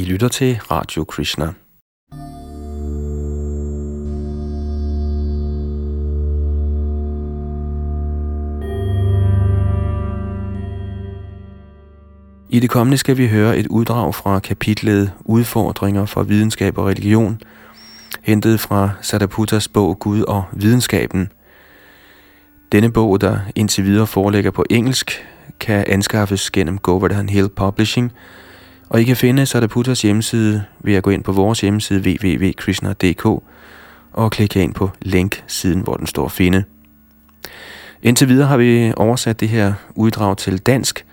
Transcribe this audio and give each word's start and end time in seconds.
I 0.00 0.04
lytter 0.04 0.28
til 0.28 0.60
Radio 0.70 1.04
Krishna. 1.04 1.46
I 12.50 12.60
det 12.60 12.70
kommende 12.70 12.98
skal 12.98 13.16
vi 13.16 13.28
høre 13.28 13.58
et 13.58 13.66
uddrag 13.66 14.14
fra 14.14 14.38
kapitlet 14.38 15.12
Udfordringer 15.20 16.06
for 16.06 16.22
videnskab 16.22 16.78
og 16.78 16.86
religion, 16.86 17.40
hentet 18.22 18.60
fra 18.60 18.90
Sadaputas 19.00 19.68
bog 19.68 19.98
Gud 19.98 20.22
og 20.22 20.44
videnskaben. 20.52 21.32
Denne 22.72 22.92
bog, 22.92 23.20
der 23.20 23.38
indtil 23.54 23.84
videre 23.84 24.06
foreligger 24.06 24.50
på 24.50 24.64
engelsk, 24.70 25.26
kan 25.60 25.84
anskaffes 25.88 26.50
gennem 26.50 26.78
Govardhan 26.78 27.28
Hill 27.28 27.48
Publishing, 27.48 28.12
og 28.90 29.00
I 29.00 29.04
kan 29.04 29.16
finde 29.16 29.46
Sadaputas 29.46 30.02
hjemmeside 30.02 30.64
ved 30.80 30.94
at 30.94 31.02
gå 31.02 31.10
ind 31.10 31.24
på 31.24 31.32
vores 31.32 31.60
hjemmeside 31.60 32.00
www.krishna.dk 32.00 33.26
og 34.12 34.30
klikke 34.30 34.62
ind 34.62 34.74
på 34.74 34.90
link-siden, 35.00 35.80
hvor 35.80 35.94
den 35.94 36.06
står 36.06 36.24
at 36.24 36.32
finde. 36.32 36.64
Indtil 38.02 38.28
videre 38.28 38.48
har 38.48 38.56
vi 38.56 38.92
oversat 38.96 39.40
det 39.40 39.48
her 39.48 39.72
uddrag 39.94 40.36
til 40.36 40.58
dansk– 40.58 41.04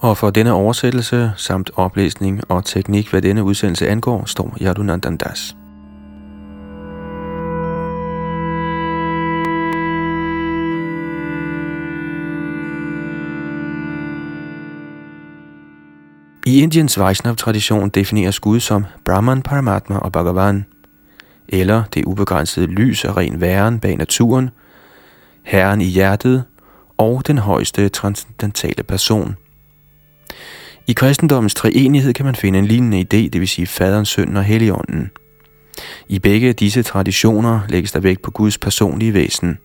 og 0.00 0.16
for 0.16 0.30
denne 0.30 0.52
oversættelse 0.52 1.32
samt 1.36 1.70
oplæsning 1.76 2.40
og 2.48 2.64
teknik, 2.64 3.10
hvad 3.10 3.22
denne 3.22 3.42
udsendelse 3.42 3.88
angår, 3.88 4.24
står 4.26 4.56
Yadunandandas. 4.60 5.28
Das. 5.28 5.59
I 16.46 16.62
Indiens 16.62 16.98
Vaishnav-tradition 16.98 17.88
defineres 17.88 18.40
Gud 18.40 18.60
som 18.60 18.84
Brahman, 19.04 19.42
Paramatma 19.42 19.96
og 19.96 20.12
Bhagavan, 20.12 20.64
eller 21.48 21.84
det 21.94 22.04
ubegrænsede 22.04 22.66
lys 22.66 23.04
og 23.04 23.16
ren 23.16 23.40
væren 23.40 23.80
bag 23.80 23.96
naturen, 23.96 24.50
Herren 25.44 25.80
i 25.80 25.84
hjertet 25.84 26.44
og 26.98 27.26
den 27.26 27.38
højeste 27.38 27.88
transcendentale 27.88 28.82
person– 28.82 29.36
i 30.90 30.92
kristendommens 30.92 31.54
treenighed 31.54 32.12
kan 32.12 32.24
man 32.24 32.34
finde 32.34 32.58
en 32.58 32.66
lignende 32.66 33.00
idé, 33.00 33.28
det 33.28 33.40
vil 33.40 33.48
sige 33.48 33.66
faderen, 33.66 34.04
sønnen 34.04 34.36
og 34.36 34.44
helligånden. 34.44 35.10
I 36.08 36.18
begge 36.18 36.52
disse 36.52 36.82
traditioner 36.82 37.60
lægges 37.68 37.92
der 37.92 38.00
vægt 38.00 38.22
på 38.22 38.30
Guds 38.30 38.58
personlige 38.58 39.14
væsen. 39.14 39.58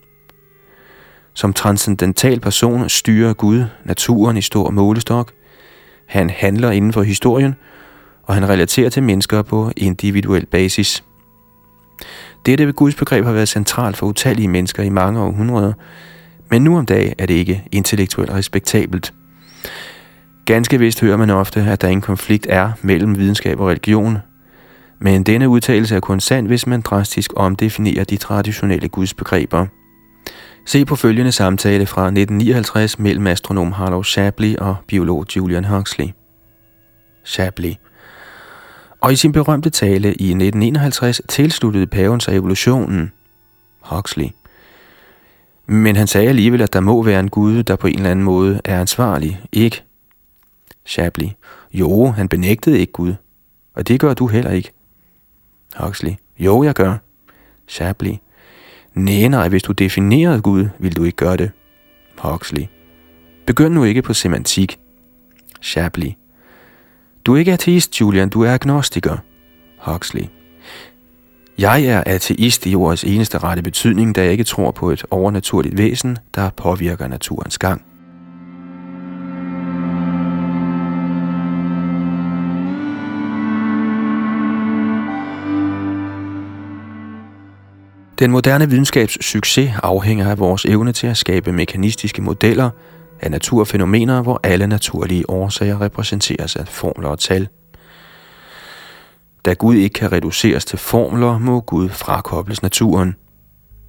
Som 1.34 1.54
transcendental 1.54 2.40
person 2.40 2.90
styrer 2.90 3.34
Gud 3.34 3.64
naturen 3.86 4.38
i 4.38 4.42
stor 4.42 4.70
målestok. 4.70 5.32
Han 6.08 6.30
handler 6.30 6.72
inden 6.72 6.94
for 6.94 7.04
historien, 7.04 7.56
og 8.24 8.34
han 8.34 8.50
relaterer 8.50 8.90
til 8.90 9.04
mennesker 9.04 9.42
på 9.42 9.72
individuel 9.78 10.46
basis. 10.46 11.04
Dette 12.46 12.66
ved 12.66 12.74
Guds 12.74 12.96
begreb 12.96 13.26
har 13.26 13.34
været 13.34 13.50
centralt 13.50 13.98
for 13.98 14.06
utallige 14.06 14.48
mennesker 14.48 14.84
i 14.84 14.90
mange 14.90 15.20
århundreder, 15.20 15.74
men 16.52 16.62
nu 16.62 16.78
om 16.78 16.86
dagen 16.86 17.14
er 17.18 17.26
det 17.26 17.34
ikke 17.34 17.64
intellektuelt 17.72 18.32
respektabelt– 18.32 19.14
Ganske 20.46 20.80
vist 20.80 21.02
hører 21.02 21.18
man 21.18 21.30
ofte, 21.30 21.62
at 21.62 21.82
der 21.82 21.88
ingen 21.88 22.02
konflikt 22.02 22.48
er 22.50 22.72
mellem 22.82 23.18
videnskab 23.18 23.60
og 23.60 23.68
religion, 23.68 24.18
men 25.00 25.24
denne 25.24 25.50
udtalelse 25.50 25.96
er 25.96 26.00
kun 26.00 26.20
sand, 26.20 26.48
hvis 26.48 26.68
man 26.68 26.82
drastisk 26.82 27.34
omdefinerer 27.36 28.04
de 28.04 28.18
traditionelle 28.18 28.88
gudsbegreber. 28.88 29.66
Se 30.68 30.86
på 30.86 30.96
følgende 30.96 31.32
samtale 31.32 31.86
fra 31.86 32.02
1959 32.06 33.00
mellem 33.00 33.28
astronom 33.28 33.72
Harlow 33.72 34.02
Shapley 34.02 34.56
og 34.56 34.76
biolog 34.88 35.26
Julian 35.36 35.66
Huxley. 35.66 36.08
Shapley. 37.24 37.74
Og 39.02 39.14
i 39.14 39.16
sin 39.16 39.32
berømte 39.32 39.70
tale 39.70 40.08
i 40.08 40.30
1951 40.30 41.22
tilsluttede 41.30 41.88
paven 41.88 42.20
sig 42.20 42.36
evolutionen. 42.36 43.12
Huxley. 43.82 44.28
Men 45.66 45.96
han 45.96 46.08
sagde 46.08 46.30
alligevel, 46.30 46.62
at 46.62 46.74
der 46.74 46.80
må 46.80 47.04
være 47.04 47.20
en 47.20 47.30
Gud, 47.30 47.64
der 47.64 47.76
på 47.76 47.88
en 47.88 47.96
eller 47.96 48.12
anden 48.12 48.26
måde 48.26 48.62
er 48.64 48.82
ansvarlig, 48.82 49.42
ikke? 49.52 49.84
Shapley. 50.86 51.28
Jo, 51.74 52.12
han 52.12 52.28
benægtede 52.28 52.80
ikke 52.80 52.94
Gud. 52.94 53.14
Og 53.76 53.88
det 53.88 54.00
gør 54.00 54.14
du 54.14 54.28
heller 54.28 54.52
ikke. 54.52 54.72
Huxley. 55.80 56.12
Jo, 56.40 56.64
jeg 56.64 56.74
gør. 56.74 56.98
Shapley. 57.68 58.14
Nej, 58.96 59.28
nej, 59.28 59.50
hvis 59.50 59.64
du 59.64 59.72
definerede 59.72 60.42
Gud, 60.42 60.68
vil 60.80 60.96
du 60.96 61.04
ikke 61.04 61.16
gøre 61.16 61.38
det. 61.38 61.52
Huxley. 62.18 62.64
Begynd 63.46 63.74
nu 63.74 63.84
ikke 63.84 64.02
på 64.02 64.14
semantik. 64.14 64.80
Shapley. 65.62 66.12
Du 67.26 67.34
er 67.34 67.38
ikke 67.38 67.54
ateist, 67.54 68.02
Julian, 68.02 68.30
du 68.30 68.42
er 68.42 68.54
agnostiker. 68.54 69.18
Huxley. 69.78 70.24
Jeg 71.58 71.84
er 71.84 72.04
ateist 72.06 72.66
i 72.66 72.76
ordets 72.76 73.04
eneste 73.04 73.38
rette 73.38 73.64
betydning, 73.64 74.16
da 74.16 74.24
jeg 74.24 74.32
ikke 74.32 74.44
tror 74.44 74.72
på 74.72 74.92
et 74.92 75.06
overnaturligt 75.12 75.78
væsen, 75.78 76.18
der 76.36 76.50
påvirker 76.50 77.08
naturens 77.08 77.58
gang. 77.58 77.82
Den 88.20 88.32
moderne 88.32 88.70
videnskabs 88.70 89.26
succes 89.26 89.72
afhænger 89.84 90.30
af 90.30 90.40
vores 90.40 90.66
evne 90.66 90.92
til 90.92 91.08
at 91.08 91.18
skabe 91.18 91.52
mekanistiske 91.52 92.22
modeller 92.22 92.70
af 93.22 93.32
naturfænomener, 93.32 94.22
hvor 94.22 94.40
alle 94.44 94.68
naturlige 94.68 95.30
årsager 95.30 95.82
repræsenteres 95.82 96.56
af 96.56 96.68
formler 96.68 97.10
og 97.10 97.20
tal. 97.20 97.48
Da 99.46 99.54
Gud 99.54 99.76
ikke 99.76 99.94
kan 99.94 100.12
reduceres 100.12 100.66
til 100.66 100.80
formler, 100.80 101.38
må 101.38 101.60
Gud 101.60 101.90
frakobles 101.90 102.62
naturen. 102.62 103.16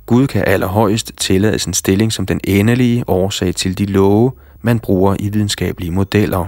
Gud 0.07 0.27
kan 0.27 0.45
allerhøjst 0.47 1.13
tillade 1.17 1.59
sin 1.59 1.75
stilling 1.75 2.13
som 2.13 2.27
den 2.27 2.41
endelige 2.45 3.05
årsag 3.09 3.55
til 3.55 3.79
de 3.79 3.87
love, 3.87 4.33
man 4.63 4.79
bruger 4.79 5.17
i 5.21 5.29
videnskabelige 5.29 5.93
modeller. 5.93 6.47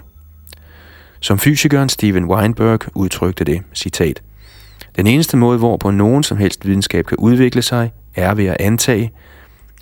Som 1.21 1.39
fysikeren 1.39 1.89
Steven 1.89 2.25
Weinberg 2.25 2.81
udtrykte 2.95 3.45
det, 3.45 3.63
citat, 3.75 4.23
den 4.97 5.07
eneste 5.07 5.37
måde, 5.37 5.59
hvorpå 5.59 5.91
nogen 5.91 6.23
som 6.23 6.39
helst 6.39 6.67
videnskab 6.67 7.07
kan 7.07 7.17
udvikle 7.17 7.63
sig, 7.63 7.93
er 8.15 8.35
ved 8.35 8.47
at 8.47 8.57
antage, 8.61 9.13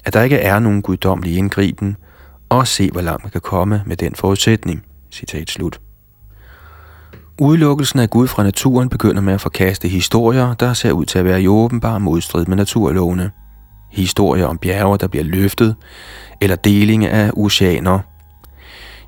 at 0.05 0.13
der 0.13 0.23
ikke 0.23 0.37
er 0.37 0.59
nogen 0.59 0.83
guddommelig 0.83 1.37
indgriben, 1.37 1.97
og 2.49 2.67
se, 2.67 2.91
hvor 2.91 3.01
langt 3.01 3.25
man 3.25 3.31
kan 3.31 3.41
komme 3.41 3.83
med 3.87 3.97
den 3.97 4.15
forudsætning. 4.15 4.83
Citat 5.11 5.51
slut. 5.51 5.81
Udelukkelsen 7.41 7.99
af 7.99 8.11
Gud 8.11 8.27
fra 8.27 8.43
naturen 8.43 8.89
begynder 8.89 9.23
med 9.23 9.35
at 9.35 9.41
forkaste 9.41 9.89
historier, 9.89 10.55
der 10.55 10.73
ser 10.73 10.93
ud 10.93 11.05
til 11.05 11.19
at 11.19 11.25
være 11.25 11.43
i 11.43 11.49
åbenbar 11.49 11.99
modstrid 11.99 12.47
med 12.47 12.57
naturlovene. 12.57 13.31
Historier 13.91 14.47
om 14.47 14.59
bjerge, 14.59 14.99
der 14.99 15.09
bliver 15.09 15.25
løftet, 15.25 15.77
eller 16.41 16.57
deling 16.57 17.07
af 17.07 17.31
oceaner. 17.37 17.99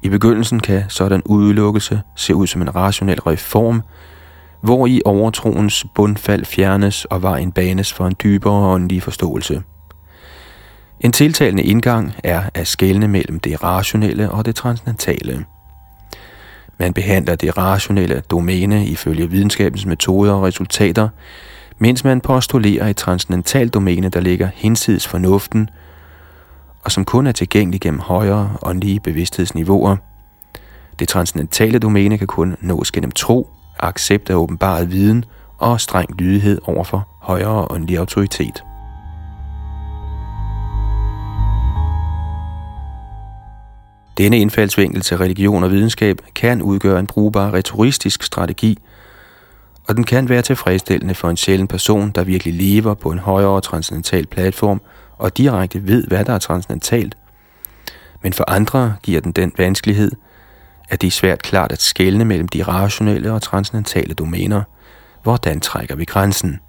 I 0.02 0.08
begyndelsen 0.08 0.60
kan 0.60 0.84
sådan 0.88 1.22
udelukkelse 1.24 2.00
se 2.16 2.34
ud 2.34 2.46
som 2.46 2.62
en 2.62 2.74
rationel 2.74 3.20
reform, 3.20 3.82
hvor 4.60 4.86
i 4.86 5.02
overtroens 5.04 5.86
bundfald 5.94 6.44
fjernes 6.44 7.04
og 7.04 7.22
vejen 7.22 7.52
banes 7.52 7.92
for 7.92 8.06
en 8.06 8.16
dybere 8.22 8.74
åndelig 8.74 9.02
forståelse. 9.02 9.62
En 11.00 11.12
tiltalende 11.12 11.62
indgang 11.62 12.14
er 12.24 12.42
at 12.54 12.66
skelne 12.66 13.08
mellem 13.08 13.40
det 13.40 13.62
rationelle 13.62 14.30
og 14.30 14.46
det 14.46 14.54
transcendentale. 14.54 15.44
Man 16.78 16.92
behandler 16.92 17.36
det 17.36 17.58
rationelle 17.58 18.22
domæne 18.30 18.86
ifølge 18.86 19.30
videnskabens 19.30 19.86
metoder 19.86 20.32
og 20.32 20.42
resultater, 20.42 21.08
mens 21.78 22.04
man 22.04 22.20
postulerer 22.20 22.88
et 22.88 22.96
transcendentalt 22.96 23.74
domæne, 23.74 24.08
der 24.08 24.20
ligger 24.20 24.48
hinsides 24.54 25.06
fornuften, 25.06 25.70
og 26.84 26.92
som 26.92 27.04
kun 27.04 27.26
er 27.26 27.32
tilgængelig 27.32 27.80
gennem 27.80 28.00
højere 28.00 28.50
åndelige 28.62 29.00
bevidsthedsniveauer. 29.00 29.96
Det 30.98 31.08
transcendentale 31.08 31.78
domæne 31.78 32.18
kan 32.18 32.26
kun 32.26 32.56
nås 32.60 32.90
gennem 32.90 33.10
tro, 33.10 33.50
accept 33.78 34.30
af 34.30 34.34
åbenbaret 34.34 34.92
viden 34.92 35.24
og 35.58 35.80
streng 35.80 36.20
lydighed 36.20 36.60
overfor 36.64 37.08
højere 37.20 37.66
åndelig 37.70 37.98
autoritet. 37.98 38.64
Denne 44.18 44.38
indfaldsvinkel 44.38 45.00
til 45.00 45.16
religion 45.16 45.64
og 45.64 45.70
videnskab 45.70 46.18
kan 46.34 46.62
udgøre 46.62 47.00
en 47.00 47.06
brugbar 47.06 47.54
retoristisk 47.54 48.22
strategi, 48.22 48.78
og 49.88 49.96
den 49.96 50.04
kan 50.04 50.28
være 50.28 50.42
tilfredsstillende 50.42 51.14
for 51.14 51.30
en 51.30 51.36
sjælden 51.36 51.66
person, 51.66 52.10
der 52.10 52.24
virkelig 52.24 52.54
lever 52.54 52.94
på 52.94 53.10
en 53.10 53.18
højere 53.18 53.60
transcendental 53.60 54.26
platform 54.26 54.80
og 55.18 55.36
direkte 55.36 55.86
ved, 55.86 56.06
hvad 56.06 56.24
der 56.24 56.32
er 56.32 56.38
transcendentalt. 56.38 57.16
Men 58.22 58.32
for 58.32 58.44
andre 58.50 58.96
giver 59.02 59.20
den 59.20 59.32
den 59.32 59.52
vanskelighed, 59.58 60.12
at 60.88 61.00
det 61.00 61.06
er 61.06 61.10
svært 61.10 61.42
klart 61.42 61.72
at 61.72 61.82
skelne 61.82 62.24
mellem 62.24 62.48
de 62.48 62.62
rationelle 62.62 63.32
og 63.32 63.42
transcendentale 63.42 64.14
domæner. 64.14 64.62
Hvordan 65.22 65.60
trækker 65.60 65.96
vi 65.96 66.04
grænsen? 66.04 66.60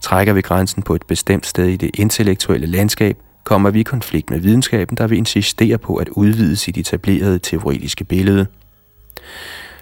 Trækker 0.00 0.32
vi 0.32 0.40
grænsen 0.40 0.82
på 0.82 0.94
et 0.94 1.02
bestemt 1.08 1.46
sted 1.46 1.66
i 1.66 1.76
det 1.76 1.90
intellektuelle 1.94 2.66
landskab, 2.66 3.16
kommer 3.44 3.70
vi 3.70 3.80
i 3.80 3.82
konflikt 3.82 4.30
med 4.30 4.40
videnskaben, 4.40 4.96
der 4.96 5.06
vil 5.06 5.18
insistere 5.18 5.78
på 5.78 5.96
at 5.96 6.08
udvide 6.08 6.56
sit 6.56 6.76
etablerede 6.76 7.38
teoretiske 7.38 8.04
billede. 8.04 8.46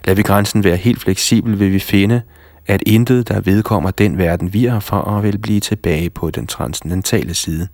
Lad 0.04 0.14
vi 0.14 0.22
grænsen 0.22 0.64
være 0.64 0.76
helt 0.76 1.00
fleksibel, 1.00 1.58
vil 1.60 1.72
vi 1.72 1.78
finde, 1.78 2.22
at 2.66 2.82
intet, 2.86 3.28
der 3.28 3.40
vedkommer 3.40 3.90
den 3.90 4.18
verden, 4.18 4.52
vi 4.52 4.66
er 4.66 4.80
fra, 4.80 5.20
vil 5.20 5.38
blive 5.38 5.60
tilbage 5.60 6.10
på 6.10 6.30
den 6.30 6.46
transcendentale 6.46 7.34
side. 7.34 7.68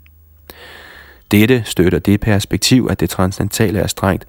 Dette 1.30 1.62
støtter 1.64 1.98
det 1.98 2.20
perspektiv, 2.20 2.86
at 2.90 3.00
det 3.00 3.10
transcendentale 3.10 3.78
er 3.78 3.86
strengt 3.86 4.26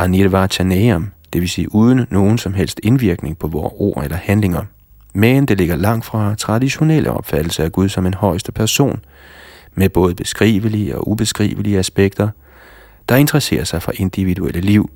anirvachaneam, 0.00 1.10
det 1.32 1.40
vil 1.40 1.48
sige 1.48 1.74
uden 1.74 2.06
nogen 2.10 2.38
som 2.38 2.54
helst 2.54 2.80
indvirkning 2.82 3.38
på 3.38 3.48
vores 3.48 3.74
ord 3.76 4.04
eller 4.04 4.16
handlinger. 4.16 4.62
Men 5.14 5.46
det 5.46 5.58
ligger 5.58 5.76
langt 5.76 6.04
fra 6.04 6.34
traditionelle 6.34 7.10
opfattelse 7.10 7.64
af 7.64 7.72
Gud 7.72 7.88
som 7.88 8.06
en 8.06 8.14
højeste 8.14 8.52
person, 8.52 9.00
med 9.74 9.88
både 9.88 10.14
beskrivelige 10.14 10.98
og 10.98 11.08
ubeskrivelige 11.08 11.78
aspekter, 11.78 12.28
der 13.08 13.16
interesserer 13.16 13.64
sig 13.64 13.82
for 13.82 13.92
individuelle 13.94 14.60
liv. 14.60 14.90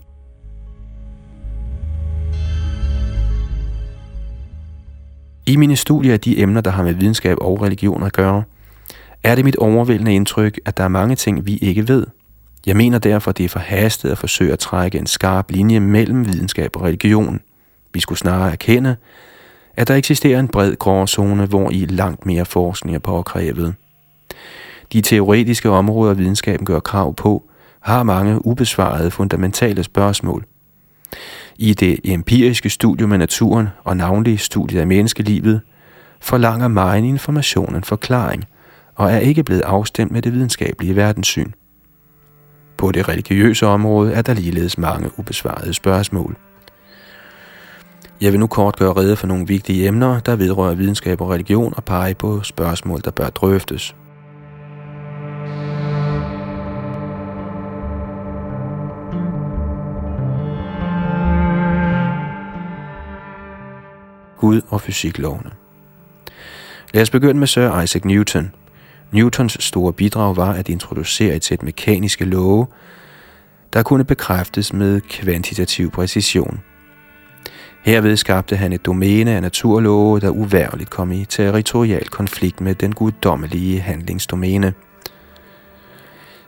I 5.46 5.56
mine 5.56 5.76
studier 5.76 6.12
af 6.12 6.20
de 6.20 6.40
emner, 6.40 6.60
der 6.60 6.70
har 6.70 6.82
med 6.82 6.94
videnskab 6.94 7.36
og 7.40 7.62
religion 7.62 8.02
at 8.02 8.12
gøre, 8.12 8.42
er 9.22 9.34
det 9.34 9.44
mit 9.44 9.56
overvældende 9.56 10.14
indtryk, 10.14 10.60
at 10.64 10.76
der 10.76 10.84
er 10.84 10.88
mange 10.88 11.16
ting, 11.16 11.46
vi 11.46 11.56
ikke 11.56 11.88
ved. 11.88 12.06
Jeg 12.66 12.76
mener 12.76 12.98
derfor, 12.98 13.32
det 13.32 13.44
er 13.44 13.48
forhastet 13.48 14.10
at 14.10 14.18
forsøge 14.18 14.52
at 14.52 14.58
trække 14.58 14.98
en 14.98 15.06
skarp 15.06 15.50
linje 15.50 15.80
mellem 15.80 16.26
videnskab 16.26 16.76
og 16.76 16.82
religion. 16.82 17.40
Vi 17.94 18.00
skulle 18.00 18.18
snarere 18.18 18.52
erkende, 18.52 18.96
at 19.76 19.88
der 19.88 19.94
eksisterer 19.94 20.40
en 20.40 20.48
bred 20.48 20.76
gråzone, 20.76 21.46
hvor 21.46 21.70
i 21.70 21.86
langt 21.86 22.26
mere 22.26 22.44
forskning 22.44 22.94
er 22.94 23.00
påkrævet. 23.00 23.74
De 24.92 25.00
teoretiske 25.00 25.70
områder, 25.70 26.14
videnskaben 26.14 26.66
gør 26.66 26.80
krav 26.80 27.14
på, 27.14 27.42
har 27.80 28.02
mange 28.02 28.46
ubesvarede 28.46 29.10
fundamentale 29.10 29.84
spørgsmål. 29.84 30.44
I 31.56 31.74
det 31.74 32.00
empiriske 32.04 32.70
studium 32.70 33.12
af 33.12 33.18
naturen 33.18 33.68
og 33.84 33.96
navnlig 33.96 34.40
studiet 34.40 34.80
af 34.80 34.86
menneskelivet, 34.86 35.60
forlanger 36.20 36.68
meget 36.68 37.04
information 37.04 37.76
en 37.76 37.84
forklaring 37.84 38.44
og 38.94 39.12
er 39.12 39.18
ikke 39.18 39.44
blevet 39.44 39.62
afstemt 39.62 40.12
med 40.12 40.22
det 40.22 40.32
videnskabelige 40.32 40.96
verdenssyn. 40.96 41.50
På 42.76 42.92
det 42.92 43.08
religiøse 43.08 43.66
område 43.66 44.12
er 44.12 44.22
der 44.22 44.34
ligeledes 44.34 44.78
mange 44.78 45.10
ubesvarede 45.18 45.74
spørgsmål. 45.74 46.36
Jeg 48.20 48.32
vil 48.32 48.40
nu 48.40 48.46
kort 48.46 48.76
gøre 48.76 48.92
rede 48.92 49.16
for 49.16 49.26
nogle 49.26 49.46
vigtige 49.46 49.86
emner, 49.86 50.20
der 50.20 50.36
vedrører 50.36 50.74
videnskab 50.74 51.20
og 51.20 51.30
religion 51.30 51.74
og 51.76 51.84
pege 51.84 52.14
på 52.14 52.42
spørgsmål, 52.42 53.00
der 53.04 53.10
bør 53.10 53.28
drøftes. 53.28 53.94
Gud 64.38 64.60
og 64.68 64.80
fysiklovene. 64.80 65.50
Lad 66.94 67.02
os 67.02 67.10
begynde 67.10 67.40
med 67.40 67.46
Sir 67.46 67.80
Isaac 67.80 68.04
Newton. 68.04 68.52
Newtons 69.12 69.64
store 69.64 69.92
bidrag 69.92 70.36
var 70.36 70.52
at 70.52 70.68
introducere 70.68 71.36
et 71.36 71.44
sæt 71.44 71.62
mekaniske 71.62 72.24
love, 72.24 72.66
der 73.72 73.82
kunne 73.82 74.04
bekræftes 74.04 74.72
med 74.72 75.00
kvantitativ 75.00 75.90
præcision. 75.90 76.60
Herved 77.84 78.16
skabte 78.16 78.56
han 78.56 78.72
et 78.72 78.86
domæne 78.86 79.30
af 79.30 79.42
naturlove, 79.42 80.20
der 80.20 80.28
uværligt 80.28 80.90
kom 80.90 81.12
i 81.12 81.24
territorial 81.24 82.08
konflikt 82.08 82.60
med 82.60 82.74
den 82.74 82.92
guddommelige 82.92 83.80
handlingsdomæne. 83.80 84.72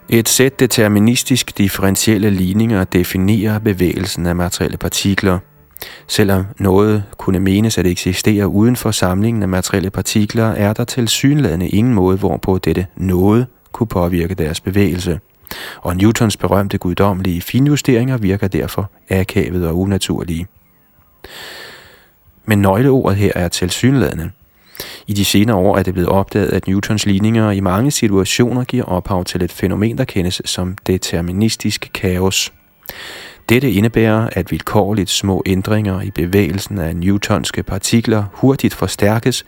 Et 0.08 0.28
sæt 0.28 0.60
deterministisk 0.60 1.58
differentielle 1.58 2.30
ligninger 2.30 2.84
definerer 2.84 3.58
bevægelsen 3.58 4.26
af 4.26 4.36
materielle 4.36 4.76
partikler– 4.76 5.38
Selvom 6.06 6.44
noget 6.58 7.05
kunne 7.19 7.40
menes 7.40 7.78
at 7.78 7.87
eksistere 7.87 8.49
uden 8.49 8.76
for 8.76 8.90
samlingen 8.90 9.43
af 9.43 9.49
materielle 9.49 9.90
partikler, 9.90 10.44
er 10.44 10.73
der 10.73 10.84
til 10.84 11.08
synlædende 11.08 11.69
ingen 11.69 11.94
måde, 11.94 12.17
hvorpå 12.17 12.58
dette 12.58 12.87
noget 12.96 13.46
kunne 13.73 13.87
påvirke 13.87 14.34
deres 14.34 14.61
bevægelse. 14.61 15.20
Og 15.81 15.96
Newtons 15.96 16.37
berømte 16.37 16.78
guddommelige 16.78 17.40
finjusteringer 17.40 18.17
virker 18.17 18.49
derfor 18.49 18.90
akavet 19.11 19.69
og 19.69 19.78
unaturlige. 19.78 20.46
Men 22.44 22.58
nøgleordet 22.58 23.17
her 23.17 23.32
er 23.34 23.49
tilsyneladende. 23.49 24.31
I 25.06 25.12
de 25.12 25.25
senere 25.25 25.56
år 25.56 25.76
er 25.76 25.82
det 25.82 25.94
blevet 25.94 26.08
opdaget, 26.08 26.49
at 26.49 26.67
Newtons 26.67 27.06
ligninger 27.06 27.50
i 27.50 27.61
mange 27.61 27.90
situationer 27.90 28.64
giver 28.64 28.84
ophav 28.84 29.25
til 29.25 29.43
et 29.43 29.52
fænomen, 29.52 29.99
der 29.99 30.05
kendes 30.05 30.43
som 30.44 30.76
deterministisk 30.87 31.90
kaos. 31.94 32.52
Dette 33.48 33.72
indebærer, 33.72 34.28
at 34.32 34.50
vilkårligt 34.50 35.10
små 35.10 35.43
ændringer 35.46 36.00
i 36.00 36.10
bevægelsen 36.10 36.78
af 36.78 36.96
newtonske 36.96 37.62
partikler 37.62 38.25
hurtigt 38.32 38.75
forstærkes, 38.75 39.44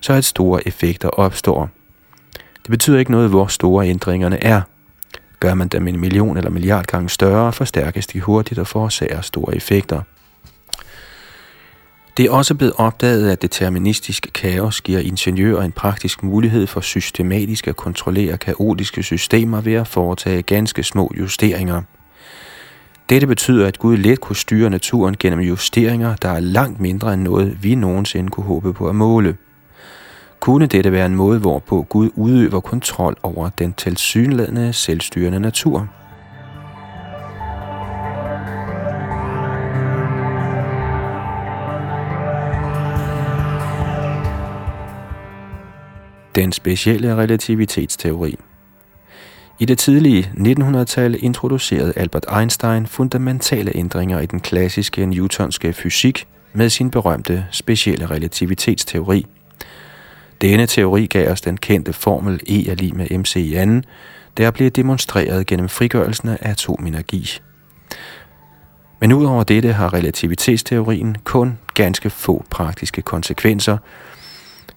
så 0.00 0.12
at 0.12 0.24
store 0.24 0.68
effekter 0.68 1.08
opstår. 1.08 1.68
Det 2.34 2.70
betyder 2.70 2.98
ikke 2.98 3.10
noget, 3.10 3.30
hvor 3.30 3.46
store 3.46 3.88
ændringerne 3.88 4.44
er. 4.44 4.60
Gør 5.40 5.54
man 5.54 5.68
dem 5.68 5.88
en 5.88 6.00
million 6.00 6.36
eller 6.36 6.50
milliard 6.50 6.84
gange 6.84 7.08
større, 7.08 7.52
forstærkes 7.52 8.06
de 8.06 8.20
hurtigt 8.20 8.60
og 8.60 8.66
forårsager 8.66 9.20
store 9.20 9.56
effekter. 9.56 10.02
Det 12.16 12.26
er 12.26 12.30
også 12.30 12.54
blevet 12.54 12.74
opdaget, 12.76 13.30
at 13.30 13.42
deterministisk 13.42 14.30
kaos 14.34 14.80
giver 14.80 15.00
ingeniører 15.00 15.62
en 15.62 15.72
praktisk 15.72 16.22
mulighed 16.22 16.66
for 16.66 16.80
systematisk 16.80 17.68
at 17.68 17.76
kontrollere 17.76 18.38
kaotiske 18.38 19.02
systemer 19.02 19.60
ved 19.60 19.74
at 19.74 19.88
foretage 19.88 20.42
ganske 20.42 20.82
små 20.82 21.12
justeringer– 21.18 21.82
dette 23.10 23.26
betyder, 23.26 23.66
at 23.66 23.78
Gud 23.78 23.96
let 23.96 24.20
kunne 24.20 24.36
styre 24.36 24.70
naturen 24.70 25.16
gennem 25.18 25.40
justeringer, 25.40 26.16
der 26.16 26.28
er 26.28 26.40
langt 26.40 26.80
mindre 26.80 27.14
end 27.14 27.22
noget, 27.22 27.62
vi 27.62 27.74
nogensinde 27.74 28.30
kunne 28.30 28.46
håbe 28.46 28.72
på 28.72 28.88
at 28.88 28.94
måle. 28.94 29.36
Kunne 30.40 30.66
dette 30.66 30.92
være 30.92 31.06
en 31.06 31.14
måde, 31.14 31.38
hvorpå 31.38 31.82
Gud 31.82 32.10
udøver 32.14 32.60
kontrol 32.60 33.16
over 33.22 33.48
den 33.48 33.72
tilsyneladende 33.72 34.72
selvstyrende 34.72 35.40
natur? 35.40 35.88
Den 46.34 46.52
specielle 46.52 47.16
relativitetsteori– 47.16 48.36
i 49.60 49.64
det 49.64 49.78
tidlige 49.78 50.30
1900-tal 50.36 51.16
introducerede 51.24 51.92
Albert 51.96 52.24
Einstein 52.38 52.86
fundamentale 52.86 53.76
ændringer 53.76 54.20
i 54.20 54.26
den 54.26 54.40
klassiske 54.40 55.06
newtonske 55.06 55.72
fysik 55.72 56.26
med 56.52 56.70
sin 56.70 56.90
berømte 56.90 57.46
specielle 57.50 58.06
relativitetsteori. 58.06 59.26
Denne 60.40 60.66
teori 60.66 61.06
gav 61.06 61.32
os 61.32 61.40
den 61.40 61.56
kendte 61.56 61.92
formel 61.92 62.40
E 62.48 62.70
er 62.70 62.74
lige 62.74 62.92
med 62.92 63.18
mc 63.18 63.36
i 63.36 63.54
anden, 63.54 63.84
der 64.36 64.50
blev 64.50 64.70
demonstreret 64.70 65.46
gennem 65.46 65.68
frigørelsen 65.68 66.28
af 66.28 66.38
atomenergi. 66.40 67.40
Men 69.00 69.12
udover 69.12 69.44
dette 69.44 69.72
har 69.72 69.94
relativitetsteorien 69.94 71.16
kun 71.24 71.58
ganske 71.74 72.10
få 72.10 72.44
praktiske 72.50 73.02
konsekvenser, 73.02 73.78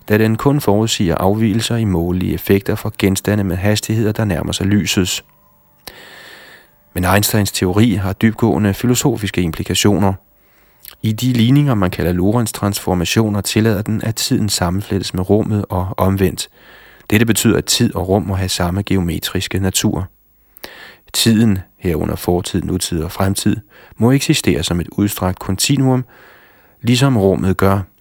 da 0.09 0.17
den 0.17 0.35
kun 0.35 0.61
forudsiger 0.61 1.15
afvielser 1.15 1.75
i 1.75 1.85
målige 1.85 2.33
effekter 2.33 2.75
for 2.75 2.93
genstande 2.97 3.43
med 3.43 3.55
hastigheder, 3.55 4.11
der 4.11 4.25
nærmer 4.25 4.51
sig 4.51 4.65
lysets. 4.65 5.25
Men 6.93 7.05
Einsteins 7.05 7.51
teori 7.51 7.93
har 7.93 8.13
dybgående 8.13 8.73
filosofiske 8.73 9.41
implikationer. 9.41 10.13
I 11.01 11.11
de 11.11 11.33
ligninger, 11.33 11.73
man 11.73 11.91
kalder 11.91 12.11
Lorentz 12.11 12.51
transformationer, 12.51 13.41
tillader 13.41 13.81
den, 13.81 14.01
at 14.03 14.15
tiden 14.15 14.49
sammenflettes 14.49 15.13
med 15.13 15.29
rummet 15.29 15.65
og 15.69 15.87
omvendt. 15.97 16.49
Dette 17.09 17.25
betyder, 17.25 17.57
at 17.57 17.65
tid 17.65 17.95
og 17.95 18.09
rum 18.09 18.23
må 18.23 18.35
have 18.35 18.49
samme 18.49 18.83
geometriske 18.83 19.59
natur. 19.59 20.07
Tiden, 21.13 21.59
herunder 21.77 22.15
fortid, 22.15 22.61
nutid 22.61 23.03
og 23.03 23.11
fremtid, 23.11 23.57
må 23.97 24.11
eksistere 24.11 24.63
som 24.63 24.79
et 24.79 24.87
udstrakt 24.91 25.39
kontinuum, 25.39 26.05
ligesom 26.81 27.17
rummet 27.17 27.57
gør– 27.57 27.81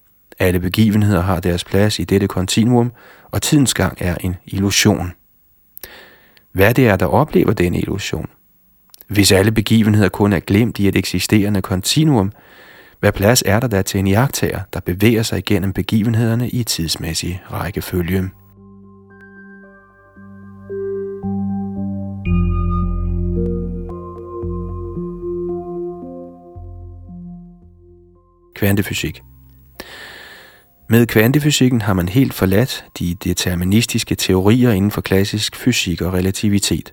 alle 0.43 0.61
begivenheder 0.61 1.21
har 1.21 1.41
deres 1.41 1.65
plads 1.65 1.99
i 1.99 2.05
dette 2.05 2.29
kontinuum, 2.29 2.93
og 3.31 3.43
tidens 3.43 3.75
gang 3.75 3.99
er 4.01 4.17
en 4.21 4.37
illusion. 4.47 5.13
Hvad 6.53 6.75
det 6.75 6.89
er, 6.89 6.97
der 6.97 7.07
oplever 7.07 7.53
denne 7.53 7.79
illusion? 7.79 8.27
Hvis 9.09 9.33
alle 9.33 9.53
begivenheder 9.53 10.09
kun 10.09 10.33
er 10.33 10.41
glemt 10.41 10.79
i 10.79 10.89
et 10.89 10.97
eksisterende 10.97 11.63
kontinuum, 11.63 12.33
hvad 13.01 13.13
plads 13.13 13.43
er 13.47 13.61
der 13.61 13.69
da 13.69 13.83
til 13.83 14.01
en 14.01 14.07
jagttager, 14.07 14.61
der 14.73 14.81
bevæger 14.81 15.23
sig 15.23 15.39
igennem 15.39 15.73
begivenhederne 15.73 16.49
i 16.49 16.65
tidsmæssig 16.65 17.43
rækkefølge? 17.51 18.31
Kvantefysik 28.55 29.23
med 30.89 31.07
kvantefysikken 31.07 31.83
har 31.83 31.95
man 31.95 32.09
helt 32.09 32.35
forladt 32.35 32.85
de 32.99 33.15
deterministiske 33.15 34.15
teorier 34.15 34.71
inden 34.71 34.91
for 34.91 35.01
klassisk 35.01 35.57
fysik 35.57 36.03
og 36.03 36.12
relativitet. 36.12 36.93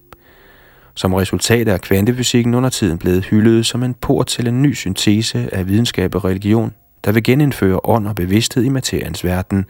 Som 0.95 1.13
resultat 1.13 1.67
er 1.67 1.77
kvantefysikken 1.77 2.53
under 2.53 2.69
tiden 2.69 2.97
blevet 2.97 3.25
hyldet 3.25 3.65
som 3.65 3.83
en 3.83 3.93
port 3.93 4.27
til 4.27 4.47
en 4.47 4.61
ny 4.61 4.73
syntese 4.73 5.49
af 5.51 5.67
videnskab 5.67 6.15
og 6.15 6.25
religion, 6.25 6.73
der 7.05 7.11
vil 7.11 7.23
genindføre 7.23 7.79
ånd 7.83 8.07
og 8.07 8.15
bevidsthed 8.15 8.63
i 8.63 8.69
materiens 8.69 9.23
verden. 9.23 9.65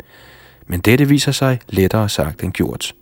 Men 0.67 0.79
dette 0.79 1.07
viser 1.07 1.31
sig 1.31 1.59
lettere 1.69 2.09
sagt 2.09 2.43
end 2.43 2.53
gjort. 2.53 2.93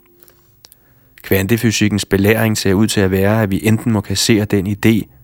Kvantefysikkens 1.22 2.06
belæring 2.06 2.58
ser 2.58 2.74
ud 2.74 2.88
til 2.88 3.02
at 3.02 3.12
være, 3.12 3.42
at 3.42 3.52
vi 3.52 3.60
enten 3.64 3.92
må 3.92 4.02
kassere 4.02 4.46
den 4.46 4.68
idé, 4.68 5.17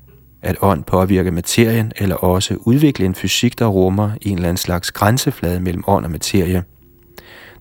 at 0.43 0.55
ånd 0.61 0.83
påvirker 0.83 1.31
materien, 1.31 1.91
eller 1.97 2.15
også 2.15 2.57
udvikle 2.59 3.05
en 3.05 3.15
fysik, 3.15 3.59
der 3.59 3.65
rummer 3.65 4.11
en 4.21 4.35
eller 4.35 4.49
anden 4.49 4.57
slags 4.57 4.91
grænseflade 4.91 5.59
mellem 5.59 5.83
ånd 5.87 6.05
og 6.05 6.11
materie. 6.11 6.63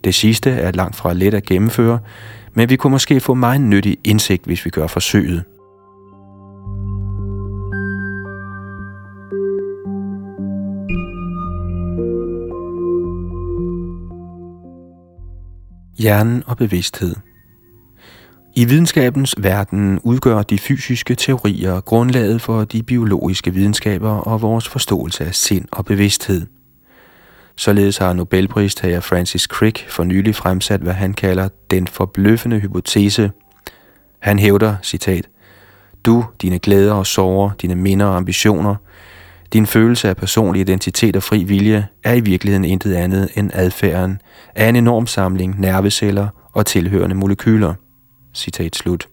Det 0.05 0.15
sidste 0.15 0.51
er 0.51 0.73
langt 0.73 0.97
fra 0.97 1.12
let 1.12 1.35
at 1.35 1.47
gennemføre, 1.47 1.99
men 2.55 2.71
vi 2.71 2.77
kunne 2.77 2.91
måske 2.91 3.21
få 3.21 3.35
meget 3.35 3.61
nyttig 3.61 3.99
indsigt, 4.05 4.45
hvis 4.45 4.65
vi 4.65 4.71
gør 4.71 4.87
forsøget. 4.87 5.45
Hjernen 15.99 16.43
og 16.47 16.57
bevidsthed 16.57 17.15
i 18.55 18.65
videnskabens 18.65 19.35
verden 19.39 20.01
udgør 20.03 20.43
de 20.43 20.59
fysiske 20.59 21.15
teorier 21.15 21.81
grundlaget 21.81 22.41
for 22.41 22.65
de 22.65 22.83
biologiske 22.83 23.55
videnskaber 23.55 24.11
og 24.11 24.43
vores 24.43 24.69
forståelse 24.69 25.25
af 25.25 25.35
sind 25.35 25.65
og 25.73 25.85
bevidsthed. 25.85 26.47
Således 27.57 27.99
har 27.99 28.13
Nobelpristager 28.13 29.01
Francis 29.01 29.43
Crick 29.43 29.91
for 29.91 30.05
nylig 30.05 30.35
fremsat, 30.35 30.81
hvad 30.81 30.93
han 30.93 31.13
kalder 31.13 31.49
den 31.71 31.87
forbløffende 31.87 32.59
hypotese. 32.59 33.31
Han 34.19 34.39
hævder, 34.39 34.77
citat, 34.83 35.29
Du, 36.05 36.25
dine 36.43 36.59
glæder 36.59 36.95
og 36.95 37.07
sorger, 37.07 37.51
dine 37.63 37.75
minder 37.75 38.07
og 38.07 38.17
ambitioner, 38.17 38.75
din 39.53 39.67
følelse 39.67 40.09
af 40.09 40.17
personlig 40.17 40.61
identitet 40.61 41.17
og 41.17 41.23
fri 41.23 41.45
vilje 41.45 41.87
er 42.05 42.15
i 42.15 42.21
virkeligheden 42.21 42.65
intet 42.65 42.95
andet 42.95 43.29
end 43.35 43.51
adfærden 43.55 44.21
af 44.55 44.69
en 44.69 44.77
enorm 44.77 45.07
samling 45.07 45.61
nerveceller 45.61 46.29
og 46.53 46.67
tilhørende 46.67 47.17
molekyler. 47.17 47.75
Citat 48.35 48.77
slut. 48.77 49.09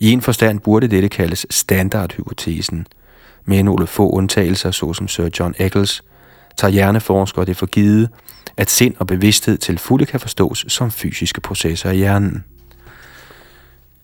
I 0.00 0.10
en 0.10 0.20
forstand 0.20 0.60
burde 0.60 0.88
dette 0.88 1.08
kaldes 1.08 1.46
standardhypotesen, 1.50 2.86
med 3.44 3.62
nogle 3.62 3.86
få 3.86 4.10
undtagelser, 4.10 4.70
såsom 4.70 5.08
Sir 5.08 5.28
John 5.38 5.54
Eccles, 5.58 6.02
tager 6.56 6.72
hjerneforskere 6.72 7.44
det 7.44 7.56
for 7.56 7.66
givet, 7.66 8.08
at 8.56 8.70
sind 8.70 8.94
og 8.98 9.06
bevidsthed 9.06 9.58
til 9.58 9.78
fulde 9.78 10.06
kan 10.06 10.20
forstås 10.20 10.64
som 10.68 10.90
fysiske 10.90 11.40
processer 11.40 11.90
i 11.90 11.96
hjernen. 11.96 12.44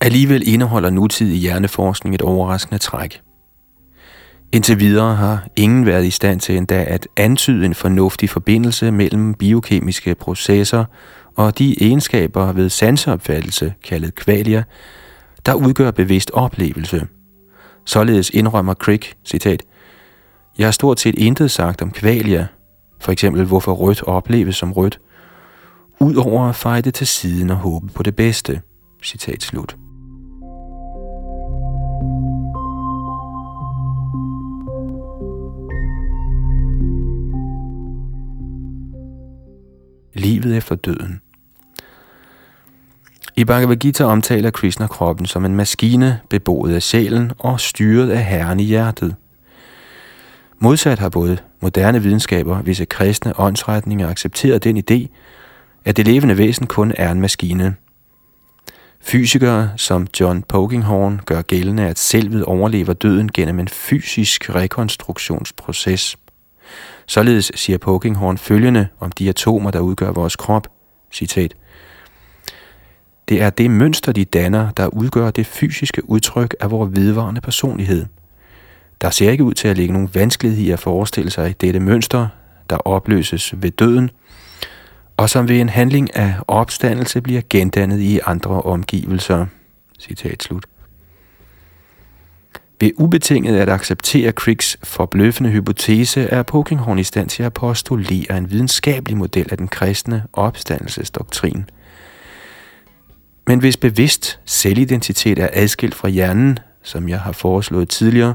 Alligevel 0.01 0.47
indeholder 0.47 0.89
nutidig 0.89 1.39
hjerneforskning 1.39 2.15
et 2.15 2.21
overraskende 2.21 2.77
træk. 2.77 3.21
Indtil 4.51 4.79
videre 4.79 5.15
har 5.15 5.47
ingen 5.55 5.85
været 5.85 6.05
i 6.05 6.09
stand 6.09 6.39
til 6.39 6.57
endda 6.57 6.83
at 6.83 7.07
antyde 7.17 7.65
en 7.65 7.73
fornuftig 7.73 8.29
forbindelse 8.29 8.91
mellem 8.91 9.33
biokemiske 9.33 10.15
processer 10.15 10.85
og 11.39 11.57
de 11.57 11.83
egenskaber 11.83 12.51
ved 12.51 12.69
sanseopfattelse, 12.69 13.73
kaldet 13.83 14.15
kvalier, 14.15 14.63
der 15.45 15.53
udgør 15.53 15.91
bevidst 15.91 16.31
oplevelse. 16.31 17.07
Således 17.85 18.29
indrømmer 18.29 18.73
Crick, 18.73 19.15
citat, 19.25 19.63
Jeg 20.57 20.67
har 20.67 20.71
stort 20.71 20.99
set 20.99 21.15
intet 21.15 21.51
sagt 21.51 21.81
om 21.81 21.91
kvalier, 21.91 22.45
for 22.99 23.11
eksempel 23.11 23.45
hvorfor 23.45 23.73
rødt 23.73 24.03
opleves 24.03 24.55
som 24.55 24.71
rødt, 24.71 24.99
udover 25.99 26.49
at 26.49 26.55
fejde 26.55 26.91
til 26.91 27.07
siden 27.07 27.49
og 27.49 27.57
håbe 27.57 27.87
på 27.87 28.03
det 28.03 28.15
bedste. 28.15 28.61
Citat 29.03 29.43
slut. 29.43 29.75
Livet 40.13 40.57
efter 40.57 40.75
døden 40.75 41.21
i 43.39 43.45
Bhagavad 43.45 43.77
Gita 43.77 44.03
omtaler 44.03 44.51
Krishna 44.51 44.87
kroppen 44.87 45.25
som 45.25 45.45
en 45.45 45.55
maskine, 45.55 46.19
beboet 46.29 46.75
af 46.75 46.83
sjælen 46.83 47.31
og 47.37 47.59
styret 47.59 48.09
af 48.09 48.25
herren 48.25 48.59
i 48.59 48.63
hjertet. 48.63 49.15
Modsat 50.57 50.99
har 50.99 51.09
både 51.09 51.37
moderne 51.61 52.03
videnskaber, 52.03 52.61
visse 52.61 52.85
kristne 52.85 53.39
åndsretninger 53.39 54.09
accepteret 54.09 54.63
den 54.63 54.77
idé, 54.77 55.07
at 55.85 55.97
det 55.97 56.07
levende 56.07 56.37
væsen 56.37 56.67
kun 56.67 56.93
er 56.97 57.11
en 57.11 57.21
maskine. 57.21 57.75
Fysikere 59.01 59.69
som 59.77 60.07
John 60.19 60.43
Pokinghorn 60.43 61.21
gør 61.25 61.41
gældende, 61.41 61.87
at 61.87 61.99
selvet 61.99 62.45
overlever 62.45 62.93
døden 62.93 63.31
gennem 63.31 63.59
en 63.59 63.67
fysisk 63.67 64.55
rekonstruktionsproces. 64.55 66.17
Således 67.05 67.51
siger 67.55 67.77
Pokinghorn 67.77 68.37
følgende 68.37 68.87
om 68.99 69.11
de 69.11 69.29
atomer, 69.29 69.71
der 69.71 69.79
udgør 69.79 70.11
vores 70.11 70.35
krop, 70.35 70.67
citat, 71.11 71.55
det 73.29 73.41
er 73.41 73.49
det 73.49 73.71
mønster, 73.71 74.11
de 74.11 74.25
danner, 74.25 74.71
der 74.71 74.87
udgør 74.87 75.31
det 75.31 75.45
fysiske 75.45 76.09
udtryk 76.09 76.55
af 76.59 76.71
vores 76.71 76.95
vedvarende 76.95 77.41
personlighed. 77.41 78.05
Der 79.01 79.09
ser 79.09 79.31
ikke 79.31 79.43
ud 79.43 79.53
til 79.53 79.67
at 79.67 79.77
ligge 79.77 79.93
nogen 79.93 80.09
vanskelighed 80.13 80.63
i 80.63 80.71
at 80.71 80.79
forestille 80.79 81.31
sig 81.31 81.61
dette 81.61 81.79
mønster, 81.79 82.27
der 82.69 82.77
opløses 82.77 83.53
ved 83.61 83.71
døden, 83.71 84.09
og 85.17 85.29
som 85.29 85.47
ved 85.47 85.61
en 85.61 85.69
handling 85.69 86.15
af 86.15 86.35
opstandelse 86.47 87.21
bliver 87.21 87.41
gendannet 87.49 87.99
i 87.99 88.19
andre 88.25 88.61
omgivelser. 88.61 89.45
Citat 89.99 90.43
slut. 90.43 90.65
Ved 92.81 92.91
ubetinget 92.97 93.57
at 93.57 93.69
acceptere 93.69 94.31
Cricks 94.31 94.77
forbløffende 94.83 95.49
hypotese 95.49 96.21
er 96.21 96.43
Pokinghorn 96.43 96.99
i 96.99 97.03
stand 97.03 97.29
til 97.29 97.43
at 97.43 97.53
postulere 97.53 98.37
en 98.37 98.51
videnskabelig 98.51 99.17
model 99.17 99.47
af 99.51 99.57
den 99.57 99.67
kristne 99.67 100.23
opstandelsesdoktrin– 100.33 101.65
men 103.49 103.59
hvis 103.59 103.77
bevidst 103.77 104.39
selvidentitet 104.45 105.39
er 105.39 105.49
adskilt 105.53 105.95
fra 105.95 106.09
hjernen, 106.09 106.59
som 106.83 107.09
jeg 107.09 107.19
har 107.19 107.31
foreslået 107.31 107.89
tidligere, 107.89 108.33